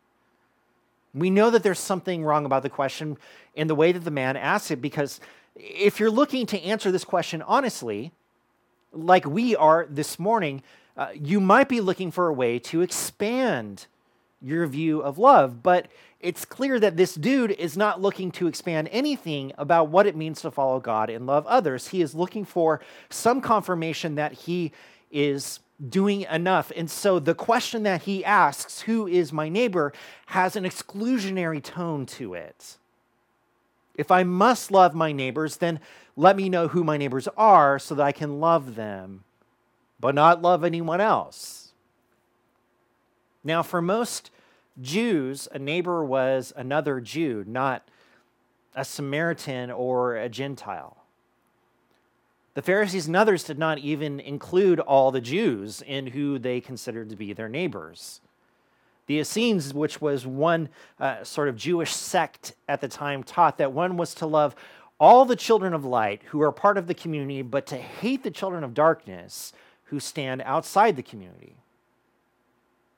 We 1.13 1.29
know 1.29 1.51
that 1.51 1.65
there's 1.65 1.81
something 1.81 2.25
wrong 2.25 2.47
about 2.47 2.63
the 2.63 2.71
question 2.71 3.19
in 3.55 3.67
the 3.67 3.75
way 3.75 3.91
that 3.91 4.05
the 4.05 4.13
man 4.13 4.37
asks 4.37 4.71
it 4.71 4.81
because 4.81 5.21
if 5.57 5.99
you're 5.99 6.11
looking 6.11 6.47
to 6.47 6.63
answer 6.63 6.93
this 6.93 7.05
question 7.05 7.43
honestly, 7.43 8.13
like 8.93 9.27
we 9.27 9.57
are 9.57 9.87
this 9.91 10.19
morning, 10.19 10.63
uh, 10.97 11.09
you 11.15 11.41
might 11.41 11.69
be 11.69 11.81
looking 11.81 12.11
for 12.11 12.29
a 12.29 12.33
way 12.33 12.59
to 12.59 12.81
expand 12.83 13.87
your 14.43 14.67
view 14.67 15.01
of 15.01 15.19
love, 15.19 15.63
but 15.63 15.87
it's 16.21 16.45
clear 16.45 16.79
that 16.81 16.97
this 16.97 17.15
dude 17.15 17.53
is 17.53 17.77
not 17.77 18.01
looking 18.01 18.31
to 18.33 18.47
expand 18.47 18.89
anything 18.93 19.53
about 19.57 19.89
what 19.89 20.07
it 20.07 20.17
means 20.17 20.41
to 20.43 20.51
follow 20.51 20.81
God 20.81 21.09
and 21.09 21.27
love 21.27 21.47
others. 21.47 21.89
He 21.89 22.03
is 22.03 22.15
looking 22.15 22.45
for 22.45 22.81
some 23.09 23.41
confirmation 23.41 24.17
that 24.17 24.33
he 24.33 24.73
is 25.11 25.61
doing 25.89 26.23
enough. 26.31 26.71
And 26.77 26.91
so 26.91 27.19
the 27.19 27.35
question 27.35 27.85
that 27.85 28.03
he 28.03 28.25
asks, 28.25 28.83
who 28.83 29.07
is 29.07 29.33
my 29.33 29.49
neighbor, 29.49 29.93
has 30.27 30.57
an 30.57 30.65
exclusionary 30.65 31.63
tone 31.63 32.05
to 32.07 32.35
it. 32.35 32.77
If 33.95 34.11
I 34.11 34.23
must 34.23 34.71
love 34.71 34.95
my 34.95 35.13
neighbors, 35.13 35.57
then 35.57 35.81
let 36.17 36.37
me 36.37 36.49
know 36.49 36.69
who 36.69 36.85
my 36.85 36.97
neighbors 36.97 37.29
are 37.37 37.79
so 37.79 37.95
that 37.95 38.03
I 38.03 38.13
can 38.13 38.41
love 38.41 38.75
them, 38.75 39.25
but 40.01 40.15
not 40.15 40.43
love 40.43 40.65
anyone 40.65 41.01
else. 41.01 41.73
Now, 43.45 43.63
for 43.63 43.83
most 43.83 44.31
Jews, 44.81 45.49
a 45.53 45.59
neighbor 45.59 46.05
was 46.05 46.53
another 46.57 47.01
Jew, 47.01 47.45
not 47.47 47.87
a 48.75 48.85
Samaritan 48.85 49.71
or 49.71 50.17
a 50.17 50.29
Gentile. 50.29 50.97
The 52.55 52.63
Pharisees 52.63 53.07
and 53.07 53.17
others 53.17 53.45
did 53.45 53.59
not 53.59 53.79
even 53.79 54.21
include 54.21 54.81
all 54.81 55.11
the 55.11 55.21
Jews 55.21 55.83
in 55.87 56.09
who 56.09 56.39
they 56.39 56.61
considered 56.61 57.09
to 57.11 57.17
be 57.17 57.33
their 57.33 57.49
neighbors. 57.49 58.21
The 59.07 59.19
Essenes, 59.19 59.73
which 59.75 60.01
was 60.01 60.27
one 60.27 60.69
uh, 60.99 61.25
sort 61.25 61.49
of 61.49 61.57
Jewish 61.57 61.93
sect 61.93 62.55
at 62.69 62.81
the 62.81 62.89
time, 62.89 63.23
taught 63.23 63.59
that 63.59 63.73
one 63.73 63.97
was 63.97 64.15
to 64.17 64.27
love 64.27 64.55
all 64.99 65.25
the 65.25 65.37
children 65.37 65.73
of 65.73 65.85
light 65.85 66.23
who 66.27 66.41
are 66.43 66.53
part 66.53 66.77
of 66.77 66.87
the 66.87 66.95
community, 66.95 67.43
but 67.43 67.67
to 67.67 67.77
hate 67.77 68.23
the 68.23 68.31
children 68.31 68.63
of 68.63 68.75
darkness 68.75 69.53
who 69.91 70.01
stand 70.01 70.41
outside 70.45 70.97
the 70.97 71.03
community. 71.03 71.57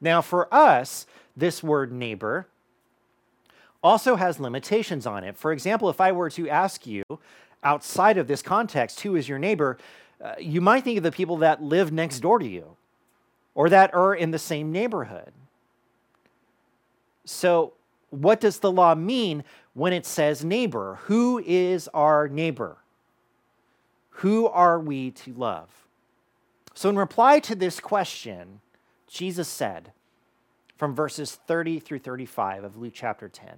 Now, 0.00 0.20
for 0.20 0.52
us, 0.52 1.06
this 1.36 1.62
word 1.62 1.90
neighbor 1.90 2.46
also 3.82 4.16
has 4.16 4.38
limitations 4.38 5.06
on 5.06 5.24
it. 5.24 5.36
For 5.36 5.52
example, 5.52 5.88
if 5.88 6.00
I 6.00 6.12
were 6.12 6.30
to 6.30 6.48
ask 6.48 6.86
you 6.86 7.02
outside 7.64 8.18
of 8.18 8.28
this 8.28 8.42
context, 8.42 9.00
who 9.00 9.16
is 9.16 9.28
your 9.28 9.38
neighbor, 9.38 9.78
uh, 10.22 10.34
you 10.38 10.60
might 10.60 10.84
think 10.84 10.98
of 10.98 11.02
the 11.02 11.12
people 11.12 11.38
that 11.38 11.62
live 11.62 11.92
next 11.92 12.20
door 12.20 12.38
to 12.38 12.46
you 12.46 12.76
or 13.54 13.70
that 13.70 13.94
are 13.94 14.14
in 14.14 14.30
the 14.30 14.38
same 14.38 14.70
neighborhood. 14.70 15.32
So, 17.24 17.72
what 18.10 18.40
does 18.40 18.58
the 18.58 18.70
law 18.70 18.94
mean 18.94 19.44
when 19.72 19.94
it 19.94 20.04
says 20.04 20.44
neighbor? 20.44 20.98
Who 21.04 21.42
is 21.46 21.88
our 21.94 22.28
neighbor? 22.28 22.76
Who 24.10 24.46
are 24.46 24.78
we 24.78 25.12
to 25.12 25.32
love? 25.32 25.81
So, 26.74 26.88
in 26.88 26.96
reply 26.96 27.38
to 27.40 27.54
this 27.54 27.80
question, 27.80 28.60
Jesus 29.08 29.48
said 29.48 29.92
from 30.76 30.94
verses 30.94 31.34
30 31.34 31.80
through 31.80 32.00
35 32.00 32.64
of 32.64 32.76
Luke 32.76 32.94
chapter 32.94 33.28
10 33.28 33.56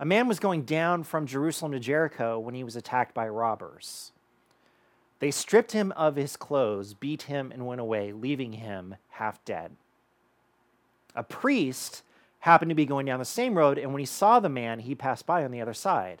A 0.00 0.04
man 0.04 0.26
was 0.26 0.40
going 0.40 0.62
down 0.62 1.04
from 1.04 1.26
Jerusalem 1.26 1.72
to 1.72 1.78
Jericho 1.78 2.38
when 2.38 2.54
he 2.54 2.64
was 2.64 2.76
attacked 2.76 3.14
by 3.14 3.28
robbers. 3.28 4.12
They 5.20 5.30
stripped 5.30 5.72
him 5.72 5.92
of 5.92 6.16
his 6.16 6.36
clothes, 6.36 6.92
beat 6.92 7.22
him, 7.22 7.52
and 7.52 7.66
went 7.66 7.80
away, 7.80 8.12
leaving 8.12 8.54
him 8.54 8.96
half 9.10 9.42
dead. 9.44 9.76
A 11.14 11.22
priest 11.22 12.02
happened 12.40 12.68
to 12.70 12.74
be 12.74 12.84
going 12.84 13.06
down 13.06 13.20
the 13.20 13.24
same 13.24 13.56
road, 13.56 13.78
and 13.78 13.92
when 13.92 14.00
he 14.00 14.06
saw 14.06 14.40
the 14.40 14.48
man, 14.48 14.80
he 14.80 14.94
passed 14.94 15.24
by 15.24 15.44
on 15.44 15.50
the 15.50 15.60
other 15.60 15.72
side. 15.72 16.20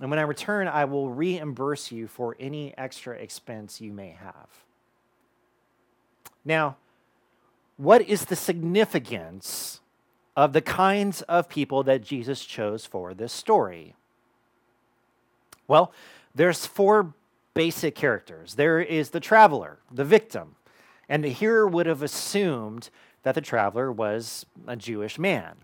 and 0.00 0.10
when 0.10 0.18
I 0.18 0.22
return, 0.22 0.68
I 0.68 0.84
will 0.84 1.08
reimburse 1.10 1.90
you 1.90 2.06
for 2.06 2.36
any 2.38 2.76
extra 2.76 3.14
expense 3.14 3.80
you 3.80 3.92
may 3.92 4.10
have. 4.10 4.48
Now, 6.44 6.76
what 7.76 8.02
is 8.02 8.26
the 8.26 8.36
significance 8.36 9.80
of 10.36 10.52
the 10.52 10.60
kinds 10.60 11.22
of 11.22 11.48
people 11.48 11.82
that 11.84 12.02
Jesus 12.02 12.44
chose 12.44 12.84
for 12.84 13.14
this 13.14 13.32
story? 13.32 13.94
Well, 15.66 15.92
there's 16.34 16.66
four 16.66 17.14
basic 17.54 17.94
characters. 17.94 18.54
There 18.54 18.80
is 18.80 19.10
the 19.10 19.20
traveler, 19.20 19.78
the 19.90 20.04
victim, 20.04 20.56
and 21.08 21.24
the 21.24 21.30
hearer 21.30 21.66
would 21.66 21.86
have 21.86 22.02
assumed 22.02 22.90
that 23.22 23.34
the 23.34 23.40
traveler 23.40 23.90
was 23.90 24.44
a 24.66 24.76
Jewish 24.76 25.18
man. 25.18 25.56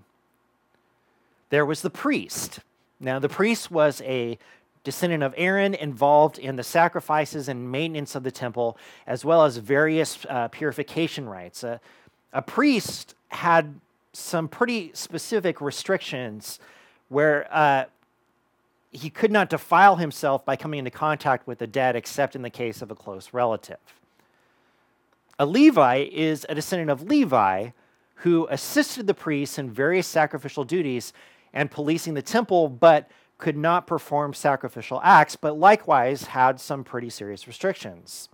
There 1.50 1.66
was 1.66 1.82
the 1.82 1.90
priest, 1.90 2.60
now, 3.02 3.18
the 3.18 3.28
priest 3.28 3.70
was 3.70 4.00
a 4.02 4.38
descendant 4.84 5.24
of 5.24 5.34
Aaron 5.36 5.74
involved 5.74 6.38
in 6.38 6.54
the 6.54 6.62
sacrifices 6.62 7.48
and 7.48 7.70
maintenance 7.70 8.14
of 8.14 8.22
the 8.22 8.30
temple, 8.30 8.78
as 9.06 9.24
well 9.24 9.44
as 9.44 9.56
various 9.56 10.24
uh, 10.28 10.48
purification 10.48 11.28
rites. 11.28 11.64
Uh, 11.64 11.78
a 12.32 12.40
priest 12.40 13.14
had 13.28 13.80
some 14.12 14.46
pretty 14.46 14.92
specific 14.94 15.60
restrictions 15.60 16.60
where 17.08 17.46
uh, 17.50 17.84
he 18.92 19.10
could 19.10 19.32
not 19.32 19.50
defile 19.50 19.96
himself 19.96 20.44
by 20.44 20.54
coming 20.54 20.78
into 20.78 20.90
contact 20.90 21.46
with 21.46 21.58
the 21.58 21.66
dead 21.66 21.96
except 21.96 22.36
in 22.36 22.42
the 22.42 22.50
case 22.50 22.82
of 22.82 22.90
a 22.90 22.94
close 22.94 23.30
relative. 23.32 23.78
A 25.38 25.46
Levite 25.46 26.12
is 26.12 26.46
a 26.48 26.54
descendant 26.54 26.90
of 26.90 27.02
Levi 27.02 27.70
who 28.16 28.46
assisted 28.50 29.06
the 29.06 29.14
priests 29.14 29.58
in 29.58 29.70
various 29.70 30.06
sacrificial 30.06 30.62
duties 30.62 31.12
and 31.52 31.70
policing 31.70 32.14
the 32.14 32.22
temple, 32.22 32.68
but 32.68 33.10
could 33.38 33.56
not 33.56 33.86
perform 33.86 34.32
sacrificial 34.32 35.00
acts, 35.02 35.36
but 35.36 35.58
likewise 35.58 36.26
had 36.26 36.60
some 36.60 36.84
pretty 36.84 37.10
serious 37.10 37.46
restrictions. 37.46 38.28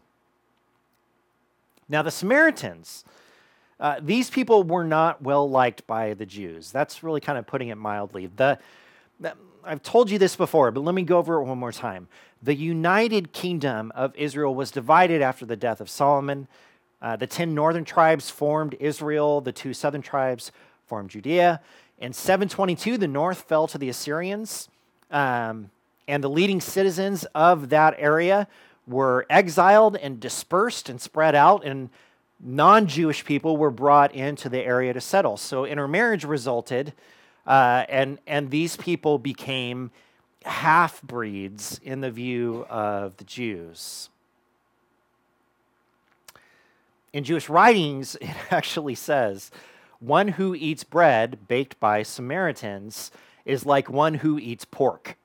Now, 1.88 2.02
the 2.02 2.11
Samaritans, 2.11 3.04
uh, 3.81 4.00
these 4.02 4.28
people 4.28 4.64
were 4.64 4.85
not 4.85 5.22
well 5.22 5.48
liked 5.48 5.87
by 5.87 6.12
the 6.14 6.26
Jews. 6.26 6.70
That's 6.70 7.02
really 7.02 7.20
kind 7.20 7.38
of 7.38 7.46
putting 7.46 7.68
it 7.68 7.76
mildly. 7.76 8.26
The, 8.26 8.59
I've 9.64 9.83
told 9.83 10.11
you 10.11 10.18
this 10.18 10.37
before, 10.37 10.70
but 10.70 10.81
let 10.81 10.94
me 10.94 11.02
go 11.02 11.18
over 11.18 11.40
it 11.40 11.44
one 11.44 11.59
more 11.59 11.72
time. 11.72 12.09
The 12.42 12.54
united 12.54 13.33
kingdom 13.33 13.92
of 13.94 14.14
Israel 14.16 14.54
was 14.54 14.70
divided 14.70 15.22
after 15.22 15.44
the 15.44 15.57
death 15.57 15.81
of 15.81 15.90
Solomon. 15.90 16.48
Uh, 17.00 17.16
the 17.16 17.26
10 17.26 17.54
northern 17.54 17.85
tribes 17.85 18.31
formed 18.31 18.76
Israel, 18.81 19.40
the 19.40 19.52
two 19.52 19.72
southern 19.72 20.02
tribes 20.02 20.52
formed 20.87 21.11
Judea. 21.11 21.61
In 22.00 22.12
722, 22.12 22.96
the 22.96 23.08
north 23.08 23.42
fell 23.42 23.66
to 23.66 23.78
the 23.78 23.88
Assyrians, 23.88 24.68
um, 25.11 25.70
and 26.06 26.22
the 26.22 26.30
leading 26.30 26.61
citizens 26.61 27.24
of 27.34 27.70
that 27.70 27.96
area 27.98 28.46
were 28.87 29.26
exiled 29.28 29.96
and 29.96 30.20
dispersed 30.20 30.88
and 30.88 31.00
spread 31.00 31.34
out, 31.34 31.64
and 31.64 31.90
non 32.40 32.87
Jewish 32.87 33.24
people 33.24 33.56
were 33.56 33.70
brought 33.70 34.14
into 34.14 34.48
the 34.48 34.61
area 34.61 34.92
to 34.92 35.00
settle. 35.00 35.37
So 35.37 35.64
intermarriage 35.64 36.24
resulted, 36.24 36.92
uh, 37.46 37.84
and, 37.88 38.18
and 38.28 38.50
these 38.50 38.76
people 38.76 39.18
became 39.18 39.90
half 40.44 41.02
breeds 41.02 41.80
in 41.82 42.00
the 42.00 42.12
view 42.12 42.64
of 42.70 43.16
the 43.16 43.24
Jews. 43.24 44.08
In 47.12 47.24
Jewish 47.24 47.48
writings, 47.48 48.14
it 48.20 48.30
actually 48.50 48.94
says 48.94 49.50
one 50.00 50.28
who 50.28 50.54
eats 50.54 50.84
bread 50.84 51.48
baked 51.48 51.78
by 51.80 52.02
Samaritans 52.02 53.11
is 53.44 53.66
like 53.66 53.90
one 53.90 54.14
who 54.14 54.38
eats 54.38 54.64
pork. 54.64 55.16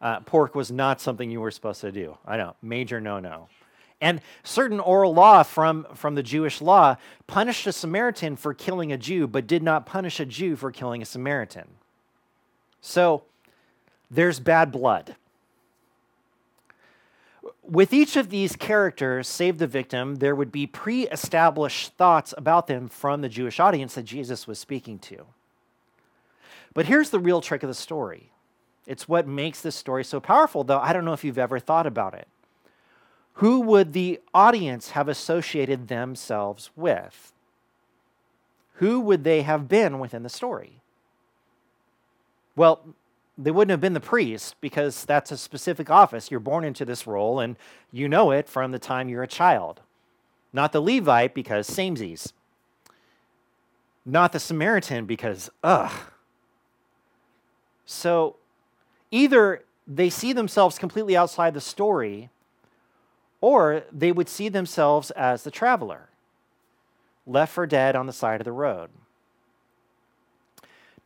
Uh, 0.00 0.20
pork 0.20 0.54
was 0.54 0.70
not 0.70 1.00
something 1.00 1.30
you 1.30 1.40
were 1.40 1.50
supposed 1.50 1.80
to 1.80 1.92
do. 1.92 2.18
I 2.26 2.36
know, 2.36 2.54
major 2.62 3.00
no 3.00 3.18
no. 3.18 3.48
And 4.00 4.20
certain 4.42 4.78
oral 4.78 5.14
law 5.14 5.42
from, 5.42 5.86
from 5.94 6.16
the 6.16 6.22
Jewish 6.22 6.60
law 6.60 6.96
punished 7.26 7.66
a 7.66 7.72
Samaritan 7.72 8.36
for 8.36 8.52
killing 8.52 8.92
a 8.92 8.98
Jew, 8.98 9.26
but 9.26 9.46
did 9.46 9.62
not 9.62 9.86
punish 9.86 10.20
a 10.20 10.26
Jew 10.26 10.54
for 10.54 10.70
killing 10.70 11.00
a 11.00 11.06
Samaritan. 11.06 11.66
So 12.82 13.22
there's 14.10 14.38
bad 14.38 14.70
blood 14.70 15.16
with 17.68 17.92
each 17.92 18.16
of 18.16 18.30
these 18.30 18.56
characters, 18.56 19.28
save 19.28 19.58
the 19.58 19.66
victim, 19.66 20.16
there 20.16 20.34
would 20.34 20.52
be 20.52 20.66
pre 20.66 21.08
established 21.08 21.92
thoughts 21.94 22.32
about 22.36 22.66
them 22.66 22.88
from 22.88 23.20
the 23.20 23.28
Jewish 23.28 23.60
audience 23.60 23.94
that 23.94 24.04
Jesus 24.04 24.46
was 24.46 24.58
speaking 24.58 24.98
to. 25.00 25.26
But 26.74 26.86
here's 26.86 27.10
the 27.10 27.18
real 27.18 27.40
trick 27.40 27.62
of 27.62 27.68
the 27.68 27.74
story 27.74 28.30
it's 28.86 29.08
what 29.08 29.26
makes 29.26 29.60
this 29.60 29.74
story 29.74 30.04
so 30.04 30.20
powerful, 30.20 30.62
though 30.62 30.78
I 30.78 30.92
don't 30.92 31.04
know 31.04 31.12
if 31.12 31.24
you've 31.24 31.38
ever 31.38 31.58
thought 31.58 31.86
about 31.86 32.14
it. 32.14 32.28
Who 33.34 33.60
would 33.60 33.92
the 33.92 34.20
audience 34.32 34.90
have 34.90 35.08
associated 35.08 35.88
themselves 35.88 36.70
with? 36.76 37.32
Who 38.74 39.00
would 39.00 39.24
they 39.24 39.42
have 39.42 39.68
been 39.68 39.98
within 39.98 40.22
the 40.22 40.28
story? 40.28 40.80
Well, 42.54 42.80
they 43.38 43.50
wouldn't 43.50 43.70
have 43.70 43.80
been 43.80 43.92
the 43.92 44.00
priest 44.00 44.56
because 44.60 45.04
that's 45.04 45.30
a 45.30 45.36
specific 45.36 45.90
office. 45.90 46.30
You're 46.30 46.40
born 46.40 46.64
into 46.64 46.84
this 46.84 47.06
role 47.06 47.40
and 47.40 47.56
you 47.92 48.08
know 48.08 48.30
it 48.30 48.48
from 48.48 48.72
the 48.72 48.78
time 48.78 49.08
you're 49.08 49.22
a 49.22 49.28
child. 49.28 49.80
Not 50.52 50.72
the 50.72 50.80
Levite 50.80 51.34
because 51.34 51.68
samesies. 51.68 52.32
not 54.06 54.32
the 54.32 54.38
Samaritan 54.40 55.04
because, 55.04 55.50
ugh. 55.64 55.92
So 57.84 58.36
either 59.10 59.64
they 59.86 60.08
see 60.08 60.32
themselves 60.32 60.78
completely 60.78 61.16
outside 61.16 61.54
the 61.54 61.60
story, 61.60 62.30
or 63.40 63.82
they 63.92 64.12
would 64.12 64.28
see 64.28 64.48
themselves 64.48 65.10
as 65.12 65.42
the 65.42 65.50
traveler, 65.50 66.08
left 67.26 67.52
for 67.52 67.66
dead 67.66 67.96
on 67.96 68.06
the 68.06 68.12
side 68.12 68.40
of 68.40 68.44
the 68.44 68.52
road. 68.52 68.90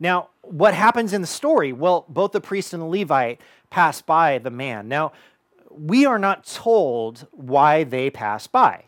Now, 0.01 0.29
what 0.41 0.73
happens 0.73 1.13
in 1.13 1.21
the 1.21 1.27
story? 1.27 1.71
Well, 1.71 2.05
both 2.09 2.31
the 2.31 2.41
priest 2.41 2.73
and 2.73 2.81
the 2.81 2.87
Levite 2.87 3.39
pass 3.69 4.01
by 4.01 4.39
the 4.39 4.49
man. 4.49 4.87
Now, 4.87 5.13
we 5.69 6.07
are 6.07 6.17
not 6.17 6.43
told 6.43 7.27
why 7.31 7.83
they 7.83 8.09
pass 8.09 8.47
by. 8.47 8.85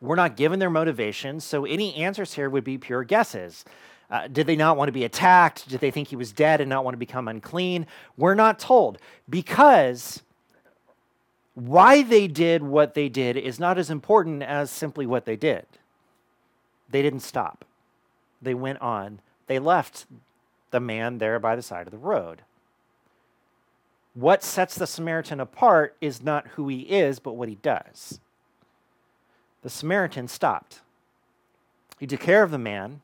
We're 0.00 0.16
not 0.16 0.36
given 0.36 0.60
their 0.60 0.70
motivations, 0.70 1.44
so 1.44 1.66
any 1.66 1.94
answers 1.96 2.32
here 2.32 2.48
would 2.48 2.64
be 2.64 2.78
pure 2.78 3.04
guesses. 3.04 3.66
Uh, 4.10 4.26
did 4.28 4.46
they 4.46 4.56
not 4.56 4.78
want 4.78 4.88
to 4.88 4.92
be 4.92 5.04
attacked? 5.04 5.68
Did 5.68 5.80
they 5.80 5.90
think 5.90 6.08
he 6.08 6.16
was 6.16 6.32
dead 6.32 6.62
and 6.62 6.70
not 6.70 6.84
want 6.84 6.94
to 6.94 6.98
become 6.98 7.28
unclean? 7.28 7.86
We're 8.16 8.34
not 8.34 8.58
told 8.58 8.96
because 9.28 10.22
why 11.54 12.02
they 12.02 12.28
did 12.28 12.62
what 12.62 12.94
they 12.94 13.10
did 13.10 13.36
is 13.36 13.60
not 13.60 13.76
as 13.76 13.90
important 13.90 14.42
as 14.42 14.70
simply 14.70 15.04
what 15.04 15.26
they 15.26 15.36
did. 15.36 15.66
They 16.88 17.02
didn't 17.02 17.20
stop, 17.20 17.66
they 18.40 18.54
went 18.54 18.80
on, 18.80 19.20
they 19.46 19.58
left 19.58 20.06
the 20.70 20.80
man 20.80 21.18
there 21.18 21.38
by 21.38 21.56
the 21.56 21.62
side 21.62 21.86
of 21.86 21.90
the 21.90 21.98
road. 21.98 22.42
What 24.14 24.42
sets 24.42 24.76
the 24.76 24.86
Samaritan 24.86 25.40
apart 25.40 25.96
is 26.00 26.22
not 26.22 26.48
who 26.48 26.68
he 26.68 26.80
is, 26.80 27.18
but 27.18 27.34
what 27.34 27.48
he 27.48 27.56
does. 27.56 28.20
The 29.62 29.70
Samaritan 29.70 30.28
stopped. 30.28 30.80
He 31.98 32.06
took 32.06 32.20
care 32.20 32.42
of 32.42 32.50
the 32.50 32.58
man, 32.58 33.00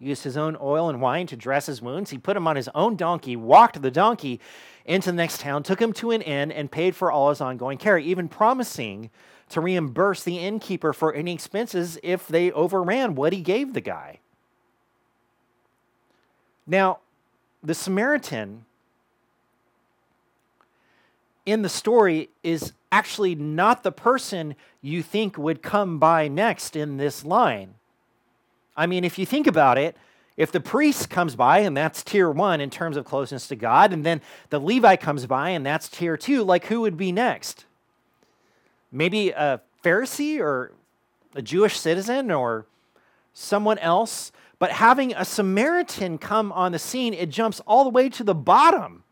used 0.00 0.24
his 0.24 0.36
own 0.36 0.56
oil 0.60 0.88
and 0.88 1.00
wine 1.00 1.26
to 1.28 1.36
dress 1.36 1.66
his 1.66 1.82
wounds. 1.82 2.10
He 2.10 2.18
put 2.18 2.36
him 2.36 2.46
on 2.46 2.56
his 2.56 2.68
own 2.74 2.96
donkey, 2.96 3.36
walked 3.36 3.80
the 3.82 3.90
donkey 3.90 4.40
into 4.84 5.10
the 5.10 5.16
next 5.16 5.40
town, 5.40 5.62
took 5.62 5.80
him 5.80 5.92
to 5.94 6.10
an 6.12 6.22
inn, 6.22 6.50
and 6.50 6.70
paid 6.70 6.96
for 6.96 7.12
all 7.12 7.28
his 7.28 7.40
ongoing 7.40 7.78
care, 7.78 7.98
even 7.98 8.28
promising 8.28 9.10
to 9.50 9.60
reimburse 9.60 10.22
the 10.22 10.38
innkeeper 10.38 10.92
for 10.92 11.12
any 11.12 11.34
expenses 11.34 11.98
if 12.02 12.26
they 12.26 12.50
overran 12.52 13.14
what 13.14 13.32
he 13.32 13.40
gave 13.40 13.74
the 13.74 13.80
guy. 13.80 14.18
Now, 16.68 16.98
the 17.62 17.74
Samaritan 17.74 18.66
in 21.46 21.62
the 21.62 21.68
story 21.68 22.28
is 22.42 22.74
actually 22.92 23.34
not 23.34 23.82
the 23.82 23.90
person 23.90 24.54
you 24.82 25.02
think 25.02 25.38
would 25.38 25.62
come 25.62 25.98
by 25.98 26.28
next 26.28 26.76
in 26.76 26.98
this 26.98 27.24
line. 27.24 27.74
I 28.76 28.86
mean, 28.86 29.02
if 29.02 29.18
you 29.18 29.24
think 29.24 29.46
about 29.46 29.78
it, 29.78 29.96
if 30.36 30.52
the 30.52 30.60
priest 30.60 31.08
comes 31.08 31.34
by 31.34 31.60
and 31.60 31.74
that's 31.74 32.04
tier 32.04 32.30
one 32.30 32.60
in 32.60 32.68
terms 32.68 32.98
of 32.98 33.04
closeness 33.06 33.48
to 33.48 33.56
God, 33.56 33.92
and 33.92 34.04
then 34.04 34.20
the 34.50 34.60
Levite 34.60 35.00
comes 35.00 35.26
by 35.26 35.50
and 35.50 35.64
that's 35.64 35.88
tier 35.88 36.18
two, 36.18 36.44
like 36.44 36.66
who 36.66 36.82
would 36.82 36.98
be 36.98 37.10
next? 37.10 37.64
Maybe 38.92 39.30
a 39.30 39.62
Pharisee 39.82 40.38
or 40.38 40.72
a 41.34 41.40
Jewish 41.42 41.78
citizen 41.78 42.30
or 42.30 42.66
someone 43.32 43.78
else. 43.78 44.32
But 44.58 44.72
having 44.72 45.14
a 45.14 45.24
Samaritan 45.24 46.18
come 46.18 46.50
on 46.52 46.72
the 46.72 46.78
scene, 46.78 47.14
it 47.14 47.28
jumps 47.30 47.60
all 47.66 47.84
the 47.84 47.90
way 47.90 48.08
to 48.08 48.24
the 48.24 48.34
bottom. 48.34 49.04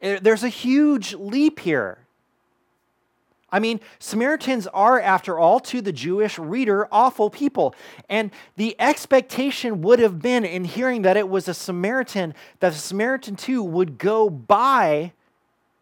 There's 0.00 0.44
a 0.44 0.48
huge 0.48 1.14
leap 1.14 1.60
here. 1.60 1.98
I 3.50 3.60
mean, 3.60 3.80
Samaritans 3.98 4.66
are, 4.68 5.00
after 5.00 5.38
all, 5.38 5.58
to 5.60 5.80
the 5.80 5.92
Jewish 5.92 6.38
reader, 6.38 6.86
awful 6.92 7.30
people. 7.30 7.74
And 8.10 8.30
the 8.56 8.76
expectation 8.78 9.80
would 9.80 10.00
have 10.00 10.20
been, 10.20 10.44
in 10.44 10.64
hearing 10.64 11.00
that 11.02 11.16
it 11.16 11.30
was 11.30 11.48
a 11.48 11.54
Samaritan, 11.54 12.34
that 12.60 12.74
the 12.74 12.78
Samaritan 12.78 13.36
too 13.36 13.62
would 13.62 13.96
go 13.96 14.28
by 14.28 15.12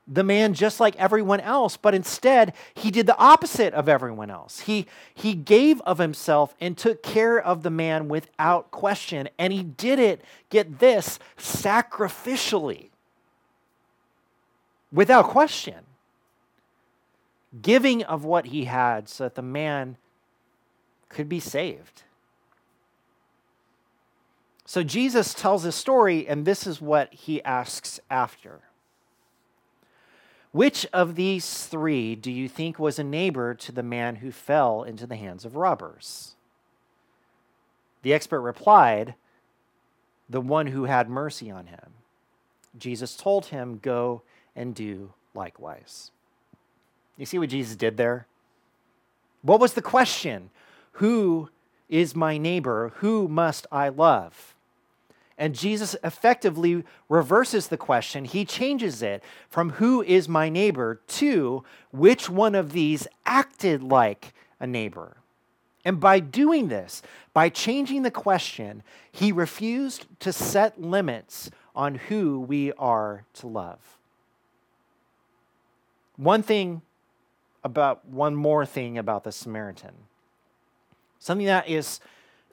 the 0.08 0.22
man 0.22 0.54
just 0.54 0.78
like 0.78 0.94
everyone 0.96 1.40
else, 1.40 1.76
but 1.76 1.94
instead 1.94 2.54
he 2.74 2.90
did 2.90 3.06
the 3.06 3.16
opposite 3.16 3.74
of 3.74 3.88
everyone 3.88 4.30
else. 4.30 4.60
He, 4.60 4.86
he 5.14 5.34
gave 5.34 5.80
of 5.80 5.98
himself 5.98 6.54
and 6.60 6.78
took 6.78 7.02
care 7.02 7.38
of 7.38 7.62
the 7.62 7.70
man 7.70 8.08
without 8.08 8.70
question. 8.70 9.28
And 9.38 9.52
he 9.52 9.62
did 9.62 9.98
it, 9.98 10.22
get 10.48 10.78
this, 10.78 11.18
sacrificially, 11.36 12.90
without 14.92 15.26
question 15.26 15.86
giving 17.62 18.02
of 18.02 18.24
what 18.24 18.46
he 18.46 18.64
had 18.64 19.08
so 19.08 19.24
that 19.24 19.34
the 19.34 19.42
man 19.42 19.96
could 21.08 21.28
be 21.28 21.40
saved. 21.40 22.02
So 24.64 24.82
Jesus 24.82 25.32
tells 25.32 25.62
his 25.62 25.74
story, 25.74 26.26
and 26.26 26.44
this 26.44 26.66
is 26.66 26.80
what 26.80 27.12
he 27.14 27.42
asks 27.44 28.00
after. 28.10 28.60
Which 30.56 30.86
of 30.90 31.16
these 31.16 31.66
three 31.66 32.14
do 32.16 32.32
you 32.32 32.48
think 32.48 32.78
was 32.78 32.98
a 32.98 33.04
neighbor 33.04 33.52
to 33.52 33.72
the 33.72 33.82
man 33.82 34.16
who 34.16 34.32
fell 34.32 34.84
into 34.84 35.06
the 35.06 35.16
hands 35.16 35.44
of 35.44 35.54
robbers? 35.54 36.34
The 38.00 38.14
expert 38.14 38.40
replied, 38.40 39.16
The 40.30 40.40
one 40.40 40.68
who 40.68 40.84
had 40.84 41.10
mercy 41.10 41.50
on 41.50 41.66
him. 41.66 41.92
Jesus 42.78 43.18
told 43.18 43.44
him, 43.44 43.80
Go 43.82 44.22
and 44.54 44.74
do 44.74 45.12
likewise. 45.34 46.10
You 47.18 47.26
see 47.26 47.38
what 47.38 47.50
Jesus 47.50 47.76
did 47.76 47.98
there? 47.98 48.26
What 49.42 49.60
was 49.60 49.74
the 49.74 49.82
question? 49.82 50.48
Who 50.92 51.50
is 51.90 52.16
my 52.16 52.38
neighbor? 52.38 52.94
Who 53.00 53.28
must 53.28 53.66
I 53.70 53.90
love? 53.90 54.55
And 55.38 55.54
Jesus 55.54 55.94
effectively 56.02 56.82
reverses 57.08 57.68
the 57.68 57.76
question. 57.76 58.24
He 58.24 58.44
changes 58.44 59.02
it 59.02 59.22
from 59.48 59.70
who 59.70 60.02
is 60.02 60.28
my 60.28 60.48
neighbor 60.48 61.02
to 61.08 61.62
which 61.90 62.30
one 62.30 62.54
of 62.54 62.72
these 62.72 63.06
acted 63.26 63.82
like 63.82 64.32
a 64.58 64.66
neighbor. 64.66 65.18
And 65.84 66.00
by 66.00 66.20
doing 66.20 66.68
this, 66.68 67.02
by 67.32 67.48
changing 67.48 68.02
the 68.02 68.10
question, 68.10 68.82
he 69.12 69.30
refused 69.30 70.06
to 70.20 70.32
set 70.32 70.80
limits 70.80 71.50
on 71.74 71.94
who 71.94 72.40
we 72.40 72.72
are 72.72 73.24
to 73.34 73.46
love. 73.46 73.78
One 76.16 76.42
thing 76.42 76.80
about 77.62 78.06
one 78.06 78.34
more 78.34 78.64
thing 78.64 78.96
about 78.96 79.24
the 79.24 79.32
Samaritan. 79.32 79.94
Something 81.18 81.46
that 81.46 81.68
is 81.68 82.00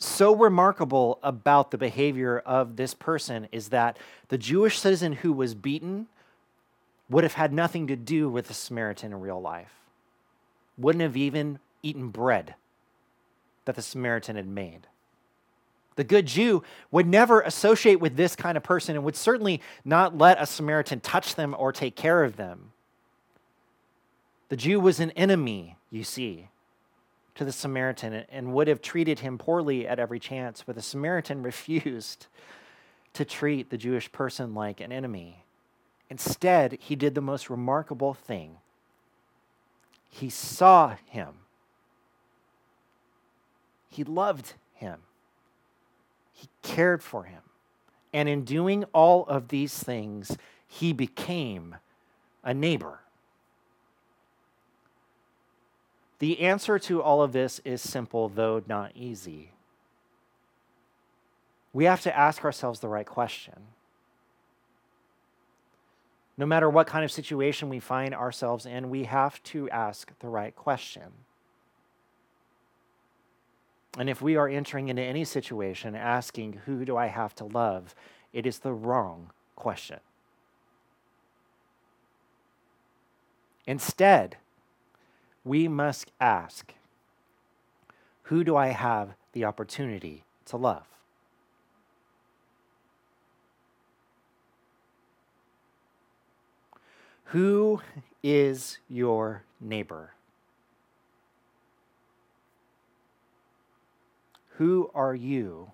so 0.03 0.35
remarkable 0.35 1.19
about 1.23 1.71
the 1.71 1.77
behavior 1.77 2.39
of 2.39 2.75
this 2.75 2.93
person 2.93 3.47
is 3.51 3.69
that 3.69 3.97
the 4.29 4.37
Jewish 4.37 4.79
citizen 4.79 5.13
who 5.13 5.33
was 5.33 5.55
beaten 5.55 6.07
would 7.09 7.23
have 7.23 7.33
had 7.33 7.53
nothing 7.53 7.87
to 7.87 7.95
do 7.95 8.29
with 8.29 8.47
the 8.47 8.53
Samaritan 8.53 9.11
in 9.11 9.19
real 9.19 9.41
life, 9.41 9.73
wouldn't 10.77 11.01
have 11.01 11.17
even 11.17 11.59
eaten 11.81 12.09
bread 12.09 12.55
that 13.65 13.75
the 13.75 13.81
Samaritan 13.81 14.35
had 14.35 14.47
made. 14.47 14.87
The 15.95 16.03
good 16.03 16.25
Jew 16.25 16.63
would 16.91 17.07
never 17.07 17.41
associate 17.41 17.99
with 17.99 18.15
this 18.15 18.35
kind 18.35 18.57
of 18.57 18.63
person 18.63 18.95
and 18.95 19.05
would 19.05 19.15
certainly 19.15 19.61
not 19.85 20.17
let 20.17 20.41
a 20.41 20.45
Samaritan 20.45 21.01
touch 21.01 21.35
them 21.35 21.55
or 21.57 21.71
take 21.71 21.95
care 21.95 22.23
of 22.23 22.35
them. 22.35 22.71
The 24.49 24.57
Jew 24.57 24.79
was 24.79 24.99
an 24.99 25.11
enemy, 25.11 25.77
you 25.91 26.03
see, 26.03 26.49
to 27.35 27.45
the 27.45 27.51
Samaritan 27.51 28.25
and 28.29 28.53
would 28.53 28.67
have 28.67 28.81
treated 28.81 29.19
him 29.19 29.37
poorly 29.37 29.87
at 29.87 29.99
every 29.99 30.19
chance, 30.19 30.63
but 30.65 30.75
the 30.75 30.81
Samaritan 30.81 31.43
refused 31.43 32.27
to 33.13 33.25
treat 33.25 33.69
the 33.69 33.77
Jewish 33.77 34.11
person 34.11 34.53
like 34.53 34.79
an 34.79 34.91
enemy. 34.91 35.43
Instead, 36.09 36.77
he 36.79 36.95
did 36.95 37.15
the 37.15 37.21
most 37.21 37.49
remarkable 37.49 38.13
thing. 38.13 38.57
He 40.09 40.29
saw 40.29 40.95
him. 41.07 41.29
He 43.89 44.03
loved 44.03 44.53
him. 44.73 44.99
He 46.31 46.49
cared 46.61 47.01
for 47.01 47.23
him. 47.23 47.41
And 48.11 48.29
in 48.29 48.43
doing 48.43 48.85
all 48.93 49.25
of 49.25 49.47
these 49.47 49.77
things, 49.77 50.37
he 50.67 50.93
became 50.93 51.75
a 52.43 52.53
neighbor. 52.53 52.99
The 56.19 56.39
answer 56.41 56.79
to 56.79 57.01
all 57.01 57.21
of 57.21 57.33
this 57.33 57.59
is 57.65 57.81
simple, 57.81 58.29
though 58.29 58.63
not 58.67 58.91
easy. 58.95 59.51
We 61.73 61.85
have 61.85 62.01
to 62.01 62.17
ask 62.17 62.45
ourselves 62.45 62.79
the 62.79 62.87
right 62.87 63.05
question. 63.05 63.55
No 66.37 66.45
matter 66.45 66.69
what 66.69 66.87
kind 66.87 67.03
of 67.03 67.11
situation 67.11 67.69
we 67.69 67.79
find 67.79 68.13
ourselves 68.13 68.65
in, 68.65 68.89
we 68.89 69.03
have 69.03 69.41
to 69.43 69.69
ask 69.69 70.11
the 70.19 70.29
right 70.29 70.55
question. 70.55 71.11
And 73.97 74.09
if 74.09 74.21
we 74.21 74.35
are 74.35 74.47
entering 74.47 74.89
into 74.89 75.03
any 75.03 75.25
situation 75.25 75.95
asking, 75.95 76.61
Who 76.65 76.85
do 76.85 76.97
I 76.97 77.07
have 77.07 77.35
to 77.35 77.45
love? 77.45 77.93
it 78.33 78.47
is 78.47 78.59
the 78.59 78.73
wrong 78.73 79.29
question. 79.55 79.99
Instead, 83.65 84.37
we 85.43 85.67
must 85.67 86.11
ask 86.19 86.73
who 88.23 88.43
do 88.43 88.55
I 88.55 88.67
have 88.67 89.09
the 89.33 89.45
opportunity 89.45 90.23
to 90.45 90.57
love. 90.57 90.85
Who 97.25 97.81
is 98.21 98.77
your 98.89 99.43
neighbor? 99.59 100.13
Who 104.57 104.91
are 104.93 105.15
you, 105.15 105.71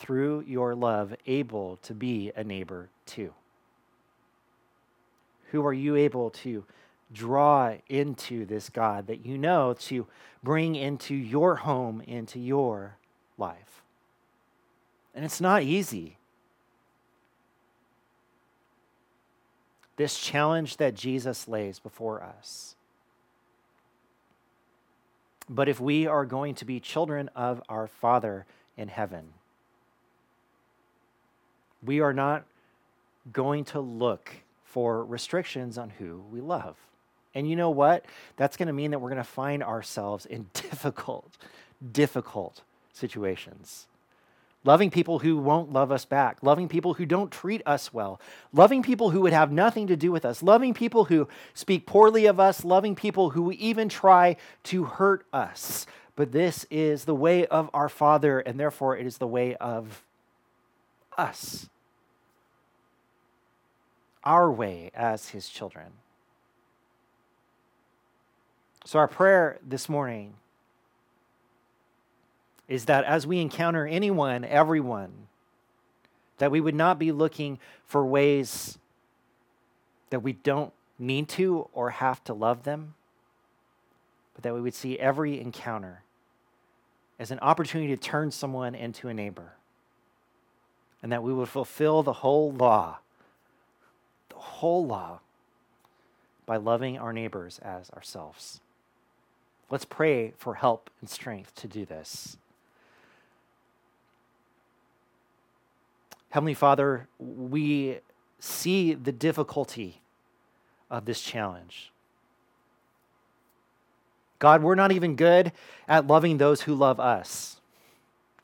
through 0.00 0.44
your 0.46 0.74
love, 0.74 1.14
able 1.26 1.78
to 1.82 1.94
be 1.94 2.32
a 2.34 2.42
neighbor 2.42 2.88
to? 3.06 3.32
Who 5.52 5.64
are 5.64 5.72
you 5.72 5.94
able 5.94 6.30
to 6.30 6.64
draw 7.12 7.74
into 7.88 8.44
this 8.44 8.68
God 8.68 9.06
that 9.06 9.24
you 9.24 9.38
know 9.38 9.74
to 9.80 10.06
bring 10.42 10.74
into 10.74 11.14
your 11.14 11.56
home, 11.56 12.00
into 12.00 12.38
your 12.38 12.96
life? 13.38 13.82
And 15.14 15.24
it's 15.24 15.40
not 15.40 15.62
easy. 15.62 16.18
This 19.96 20.18
challenge 20.18 20.76
that 20.76 20.94
Jesus 20.94 21.48
lays 21.48 21.78
before 21.78 22.22
us. 22.22 22.76
But 25.48 25.68
if 25.68 25.80
we 25.80 26.06
are 26.06 26.26
going 26.26 26.54
to 26.56 26.64
be 26.64 26.80
children 26.80 27.30
of 27.34 27.62
our 27.68 27.86
Father 27.86 28.46
in 28.76 28.88
heaven, 28.88 29.28
we 31.82 32.00
are 32.00 32.12
not 32.12 32.44
going 33.32 33.64
to 33.64 33.80
look 33.80 34.30
for 34.64 35.04
restrictions 35.04 35.78
on 35.78 35.90
who 35.90 36.22
we 36.30 36.40
love. 36.40 36.76
And 37.36 37.48
you 37.48 37.54
know 37.54 37.68
what? 37.68 38.06
That's 38.36 38.56
going 38.56 38.68
to 38.68 38.72
mean 38.72 38.92
that 38.92 38.98
we're 38.98 39.10
going 39.10 39.22
to 39.22 39.24
find 39.24 39.62
ourselves 39.62 40.24
in 40.24 40.46
difficult, 40.54 41.36
difficult 41.92 42.62
situations. 42.94 43.86
Loving 44.64 44.90
people 44.90 45.20
who 45.20 45.36
won't 45.36 45.70
love 45.70 45.92
us 45.92 46.06
back, 46.06 46.38
loving 46.42 46.66
people 46.66 46.94
who 46.94 47.04
don't 47.04 47.30
treat 47.30 47.62
us 47.66 47.92
well, 47.92 48.18
loving 48.52 48.82
people 48.82 49.10
who 49.10 49.20
would 49.20 49.34
have 49.34 49.52
nothing 49.52 49.86
to 49.86 49.96
do 49.96 50.10
with 50.10 50.24
us, 50.24 50.42
loving 50.42 50.72
people 50.74 51.04
who 51.04 51.28
speak 51.52 51.86
poorly 51.86 52.24
of 52.24 52.40
us, 52.40 52.64
loving 52.64 52.96
people 52.96 53.30
who 53.30 53.52
even 53.52 53.88
try 53.88 54.34
to 54.64 54.84
hurt 54.84 55.26
us. 55.30 55.86
But 56.16 56.32
this 56.32 56.64
is 56.70 57.04
the 57.04 57.14
way 57.14 57.46
of 57.46 57.68
our 57.74 57.90
Father, 57.90 58.40
and 58.40 58.58
therefore 58.58 58.96
it 58.96 59.06
is 59.06 59.18
the 59.18 59.26
way 59.26 59.54
of 59.56 60.02
us 61.18 61.68
our 64.24 64.50
way 64.50 64.90
as 64.92 65.28
his 65.28 65.48
children. 65.48 65.92
So, 68.86 69.00
our 69.00 69.08
prayer 69.08 69.58
this 69.66 69.88
morning 69.88 70.34
is 72.68 72.84
that 72.84 73.02
as 73.02 73.26
we 73.26 73.40
encounter 73.40 73.84
anyone, 73.84 74.44
everyone, 74.44 75.26
that 76.38 76.52
we 76.52 76.60
would 76.60 76.76
not 76.76 76.96
be 76.96 77.10
looking 77.10 77.58
for 77.84 78.06
ways 78.06 78.78
that 80.10 80.20
we 80.20 80.34
don't 80.34 80.72
need 81.00 81.28
to 81.30 81.68
or 81.72 81.90
have 81.90 82.22
to 82.24 82.32
love 82.32 82.62
them, 82.62 82.94
but 84.34 84.44
that 84.44 84.54
we 84.54 84.60
would 84.60 84.74
see 84.74 84.96
every 85.00 85.40
encounter 85.40 86.02
as 87.18 87.32
an 87.32 87.40
opportunity 87.40 87.92
to 87.92 88.00
turn 88.00 88.30
someone 88.30 88.76
into 88.76 89.08
a 89.08 89.14
neighbor, 89.14 89.54
and 91.02 91.10
that 91.10 91.24
we 91.24 91.32
would 91.34 91.48
fulfill 91.48 92.04
the 92.04 92.12
whole 92.12 92.52
law 92.52 92.98
the 94.28 94.36
whole 94.36 94.86
law 94.86 95.18
by 96.46 96.56
loving 96.56 96.96
our 96.96 97.12
neighbors 97.12 97.58
as 97.64 97.90
ourselves. 97.90 98.60
Let's 99.70 99.84
pray 99.84 100.32
for 100.36 100.54
help 100.54 100.90
and 101.00 101.10
strength 101.10 101.54
to 101.56 101.68
do 101.68 101.84
this. 101.84 102.36
Heavenly 106.30 106.54
Father, 106.54 107.08
we 107.18 107.98
see 108.38 108.94
the 108.94 109.12
difficulty 109.12 110.02
of 110.90 111.04
this 111.04 111.20
challenge. 111.20 111.92
God, 114.38 114.62
we're 114.62 114.74
not 114.74 114.92
even 114.92 115.16
good 115.16 115.52
at 115.88 116.06
loving 116.06 116.38
those 116.38 116.62
who 116.62 116.74
love 116.74 117.00
us. 117.00 117.60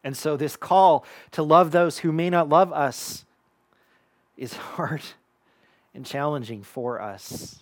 And 0.02 0.16
so, 0.16 0.36
this 0.36 0.56
call 0.56 1.04
to 1.32 1.42
love 1.42 1.70
those 1.70 1.98
who 1.98 2.12
may 2.12 2.30
not 2.30 2.48
love 2.48 2.72
us 2.72 3.24
is 4.36 4.54
hard 4.56 5.02
and 5.94 6.04
challenging 6.04 6.62
for 6.62 7.00
us. 7.00 7.60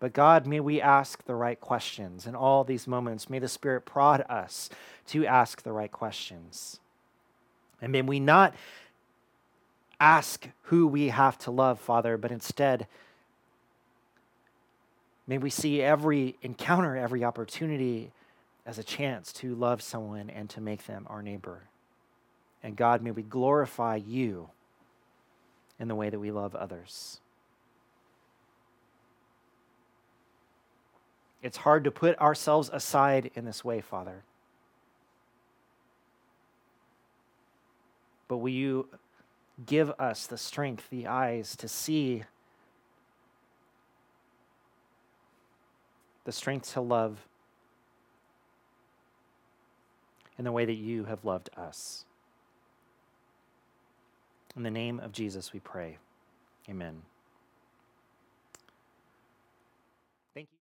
But 0.00 0.12
God, 0.12 0.46
may 0.46 0.60
we 0.60 0.80
ask 0.80 1.24
the 1.24 1.34
right 1.34 1.60
questions 1.60 2.26
in 2.26 2.34
all 2.36 2.62
these 2.62 2.86
moments. 2.86 3.28
May 3.28 3.40
the 3.40 3.48
Spirit 3.48 3.84
prod 3.84 4.24
us 4.28 4.70
to 5.08 5.26
ask 5.26 5.62
the 5.62 5.72
right 5.72 5.90
questions. 5.90 6.78
And 7.82 7.90
may 7.90 8.02
we 8.02 8.20
not 8.20 8.54
ask 10.00 10.48
who 10.62 10.86
we 10.86 11.08
have 11.08 11.38
to 11.38 11.50
love, 11.50 11.80
Father, 11.80 12.16
but 12.16 12.30
instead, 12.30 12.86
may 15.26 15.38
we 15.38 15.50
see 15.50 15.82
every 15.82 16.36
encounter, 16.42 16.96
every 16.96 17.24
opportunity 17.24 18.12
as 18.64 18.78
a 18.78 18.84
chance 18.84 19.32
to 19.32 19.54
love 19.54 19.82
someone 19.82 20.30
and 20.30 20.48
to 20.50 20.60
make 20.60 20.86
them 20.86 21.06
our 21.08 21.22
neighbor. 21.22 21.62
And 22.62 22.76
God, 22.76 23.02
may 23.02 23.10
we 23.10 23.22
glorify 23.22 23.96
you 23.96 24.50
in 25.80 25.88
the 25.88 25.94
way 25.94 26.10
that 26.10 26.18
we 26.18 26.30
love 26.30 26.54
others. 26.54 27.20
It's 31.42 31.58
hard 31.58 31.84
to 31.84 31.90
put 31.90 32.18
ourselves 32.18 32.70
aside 32.72 33.30
in 33.34 33.44
this 33.44 33.64
way, 33.64 33.80
Father. 33.80 34.24
But 38.26 38.38
will 38.38 38.50
you 38.50 38.88
give 39.64 39.90
us 39.98 40.26
the 40.26 40.36
strength, 40.36 40.90
the 40.90 41.06
eyes 41.06 41.56
to 41.56 41.68
see, 41.68 42.24
the 46.24 46.32
strength 46.32 46.72
to 46.74 46.80
love 46.80 47.26
in 50.38 50.44
the 50.44 50.52
way 50.52 50.64
that 50.64 50.74
you 50.74 51.04
have 51.04 51.24
loved 51.24 51.50
us? 51.56 52.04
In 54.56 54.64
the 54.64 54.70
name 54.70 54.98
of 54.98 55.12
Jesus, 55.12 55.52
we 55.52 55.60
pray. 55.60 55.98
Amen. 56.68 57.02